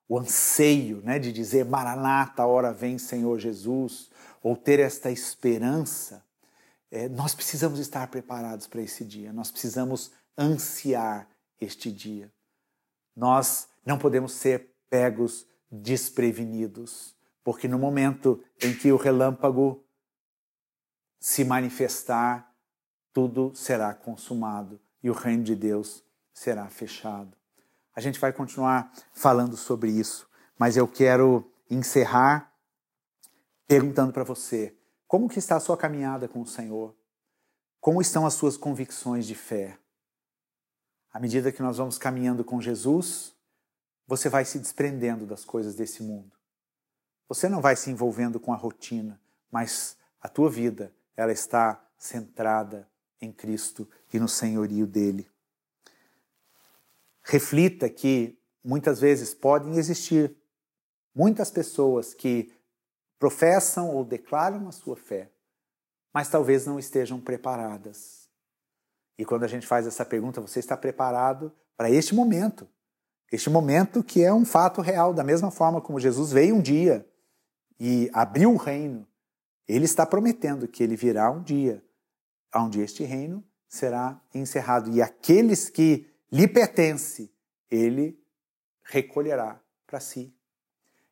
o 0.09 0.17
anseio 0.17 1.01
né, 1.03 1.19
de 1.19 1.31
dizer 1.31 1.63
Maranata, 1.63 2.43
hora 2.43 2.73
vem 2.73 2.97
Senhor 2.97 3.37
Jesus, 3.37 4.09
ou 4.41 4.57
ter 4.57 4.79
esta 4.79 5.11
esperança, 5.11 6.25
é, 6.89 7.07
nós 7.07 7.35
precisamos 7.35 7.79
estar 7.79 8.07
preparados 8.07 8.65
para 8.65 8.81
esse 8.81 9.05
dia, 9.05 9.31
nós 9.31 9.51
precisamos 9.51 10.11
ansiar 10.35 11.29
este 11.61 11.91
dia. 11.91 12.31
Nós 13.15 13.67
não 13.85 13.99
podemos 13.99 14.31
ser 14.31 14.73
pegos 14.89 15.45
desprevenidos, 15.71 17.15
porque 17.43 17.67
no 17.67 17.77
momento 17.77 18.43
em 18.59 18.73
que 18.75 18.91
o 18.91 18.97
relâmpago 18.97 19.85
se 21.19 21.43
manifestar, 21.43 22.51
tudo 23.13 23.51
será 23.53 23.93
consumado 23.93 24.79
e 25.03 25.09
o 25.09 25.13
reino 25.13 25.43
de 25.43 25.55
Deus 25.55 26.03
será 26.33 26.67
fechado. 26.67 27.38
A 27.95 28.01
gente 28.01 28.19
vai 28.19 28.31
continuar 28.31 28.91
falando 29.13 29.57
sobre 29.57 29.89
isso, 29.89 30.29
mas 30.57 30.77
eu 30.77 30.87
quero 30.87 31.51
encerrar 31.69 32.53
perguntando 33.67 34.11
para 34.11 34.23
você, 34.23 34.75
como 35.07 35.29
que 35.29 35.39
está 35.39 35.55
a 35.55 35.59
sua 35.59 35.77
caminhada 35.77 36.27
com 36.27 36.41
o 36.41 36.47
Senhor? 36.47 36.95
Como 37.79 38.01
estão 38.01 38.25
as 38.25 38.33
suas 38.33 38.57
convicções 38.57 39.25
de 39.25 39.35
fé? 39.35 39.77
À 41.11 41.19
medida 41.19 41.51
que 41.51 41.61
nós 41.61 41.77
vamos 41.77 41.97
caminhando 41.97 42.43
com 42.43 42.61
Jesus, 42.61 43.33
você 44.05 44.27
vai 44.27 44.43
se 44.45 44.59
desprendendo 44.59 45.25
das 45.25 45.45
coisas 45.45 45.75
desse 45.75 46.03
mundo. 46.03 46.31
Você 47.27 47.47
não 47.47 47.61
vai 47.61 47.75
se 47.75 47.91
envolvendo 47.91 48.39
com 48.39 48.51
a 48.51 48.55
rotina, 48.55 49.21
mas 49.51 49.97
a 50.19 50.27
tua 50.27 50.49
vida, 50.49 50.93
ela 51.15 51.31
está 51.31 51.83
centrada 51.97 52.89
em 53.21 53.31
Cristo 53.31 53.87
e 54.11 54.19
no 54.19 54.27
senhorio 54.27 54.87
dele. 54.87 55.29
Reflita 57.29 57.87
que 57.87 58.35
muitas 58.63 58.99
vezes 58.99 59.35
podem 59.35 59.77
existir 59.77 60.35
muitas 61.13 61.51
pessoas 61.51 62.11
que 62.11 62.51
professam 63.19 63.95
ou 63.95 64.03
declaram 64.03 64.67
a 64.67 64.71
sua 64.71 64.95
fé, 64.95 65.31
mas 66.11 66.27
talvez 66.27 66.65
não 66.65 66.79
estejam 66.79 67.21
preparadas. 67.21 68.27
E 69.15 69.23
quando 69.23 69.43
a 69.43 69.47
gente 69.47 69.67
faz 69.67 69.85
essa 69.85 70.03
pergunta, 70.03 70.41
você 70.41 70.57
está 70.57 70.75
preparado 70.75 71.53
para 71.77 71.91
este 71.91 72.15
momento? 72.15 72.67
Este 73.31 73.47
momento 73.47 74.03
que 74.03 74.23
é 74.23 74.33
um 74.33 74.43
fato 74.43 74.81
real, 74.81 75.13
da 75.13 75.23
mesma 75.23 75.51
forma 75.51 75.79
como 75.79 75.99
Jesus 75.99 76.31
veio 76.31 76.55
um 76.55 76.61
dia 76.63 77.07
e 77.79 78.09
abriu 78.11 78.51
o 78.51 78.57
reino, 78.57 79.07
ele 79.67 79.85
está 79.85 80.03
prometendo 80.03 80.67
que 80.67 80.81
ele 80.81 80.95
virá 80.95 81.29
um 81.29 81.43
dia 81.43 81.85
onde 82.55 82.81
este 82.81 83.03
reino 83.03 83.47
será 83.67 84.19
encerrado 84.33 84.89
e 84.89 84.99
aqueles 84.99 85.69
que 85.69 86.09
lhe 86.31 86.47
pertencem, 86.47 87.29
ele 87.69 88.19
recolherá 88.83 89.61
para 89.85 89.99
si. 89.99 90.33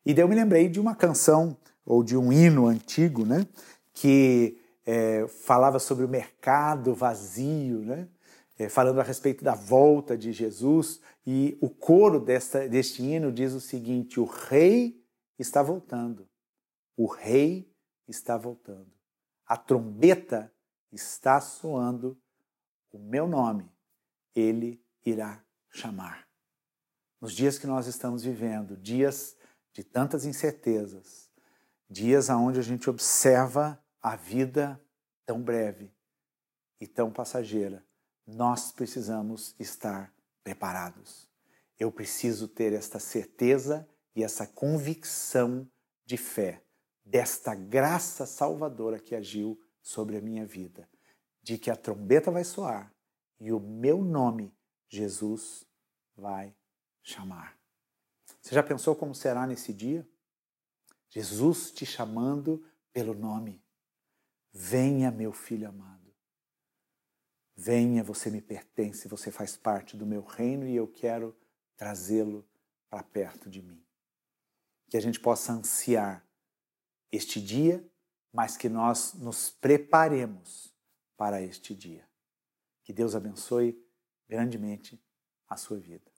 E 0.04 0.14
daí 0.14 0.24
eu 0.24 0.28
me 0.28 0.34
lembrei 0.34 0.68
de 0.68 0.80
uma 0.80 0.94
canção 0.94 1.56
ou 1.84 2.02
de 2.02 2.16
um 2.16 2.32
hino 2.32 2.66
antigo, 2.66 3.24
né, 3.24 3.46
que 3.92 4.60
é, 4.86 5.26
falava 5.28 5.78
sobre 5.78 6.04
o 6.04 6.08
mercado 6.08 6.94
vazio, 6.94 7.80
né, 7.80 8.08
é, 8.58 8.68
falando 8.68 9.00
a 9.00 9.04
respeito 9.04 9.44
da 9.44 9.54
volta 9.54 10.16
de 10.16 10.32
Jesus. 10.32 11.00
E 11.26 11.58
o 11.60 11.68
coro 11.68 12.20
desta, 12.20 12.68
deste 12.68 13.02
hino 13.02 13.32
diz 13.32 13.52
o 13.52 13.60
seguinte: 13.60 14.18
o 14.20 14.24
rei 14.24 15.02
está 15.38 15.62
voltando, 15.62 16.28
o 16.96 17.06
rei 17.06 17.70
está 18.06 18.36
voltando, 18.36 18.90
a 19.46 19.56
trombeta 19.56 20.52
está 20.92 21.40
soando 21.40 22.18
o 22.90 22.98
meu 22.98 23.28
nome, 23.28 23.70
ele 24.34 24.82
irá 25.04 25.44
chamar. 25.70 26.28
Nos 27.20 27.32
dias 27.32 27.58
que 27.58 27.66
nós 27.66 27.86
estamos 27.86 28.22
vivendo, 28.22 28.76
dias 28.76 29.36
de 29.72 29.82
tantas 29.82 30.24
incertezas, 30.24 31.30
dias 31.88 32.30
aonde 32.30 32.58
a 32.58 32.62
gente 32.62 32.88
observa 32.88 33.82
a 34.00 34.16
vida 34.16 34.80
tão 35.26 35.42
breve 35.42 35.92
e 36.80 36.86
tão 36.86 37.10
passageira, 37.10 37.84
nós 38.26 38.70
precisamos 38.70 39.54
estar 39.58 40.14
preparados. 40.44 41.28
Eu 41.78 41.90
preciso 41.90 42.48
ter 42.48 42.72
esta 42.72 42.98
certeza 42.98 43.88
e 44.14 44.22
essa 44.22 44.46
convicção 44.46 45.70
de 46.04 46.16
fé, 46.16 46.62
desta 47.04 47.54
graça 47.54 48.26
salvadora 48.26 48.98
que 48.98 49.14
agiu 49.14 49.58
sobre 49.80 50.16
a 50.16 50.20
minha 50.20 50.44
vida, 50.44 50.88
de 51.42 51.56
que 51.56 51.70
a 51.70 51.76
trombeta 51.76 52.30
vai 52.30 52.44
soar 52.44 52.92
e 53.40 53.52
o 53.52 53.60
meu 53.60 54.02
nome, 54.02 54.54
Jesus, 54.88 55.66
vai 56.16 56.54
chamar. 57.02 57.58
Você 58.40 58.54
já 58.54 58.62
pensou 58.62 58.96
como 58.96 59.14
será 59.14 59.46
nesse 59.46 59.72
dia? 59.72 60.08
Jesus 61.10 61.70
te 61.70 61.84
chamando 61.86 62.64
pelo 62.92 63.14
nome. 63.14 63.62
Venha, 64.52 65.10
meu 65.10 65.32
filho 65.32 65.68
amado. 65.68 66.14
Venha, 67.54 68.02
você 68.02 68.30
me 68.30 68.40
pertence, 68.40 69.08
você 69.08 69.30
faz 69.30 69.56
parte 69.56 69.96
do 69.96 70.06
meu 70.06 70.22
reino 70.22 70.66
e 70.66 70.76
eu 70.76 70.86
quero 70.86 71.36
trazê-lo 71.76 72.48
para 72.88 73.02
perto 73.02 73.50
de 73.50 73.60
mim. 73.60 73.84
Que 74.88 74.96
a 74.96 75.00
gente 75.00 75.20
possa 75.20 75.52
ansiar 75.52 76.26
este 77.10 77.40
dia 77.40 77.84
mas 78.32 78.56
que 78.56 78.68
nós 78.68 79.14
nos 79.14 79.50
preparemos 79.50 80.74
para 81.16 81.42
este 81.42 81.74
dia. 81.74 82.06
Que 82.84 82.92
Deus 82.92 83.14
abençoe 83.14 83.76
grandemente 84.28 85.00
a 85.48 85.56
sua 85.56 85.78
vida. 85.78 86.10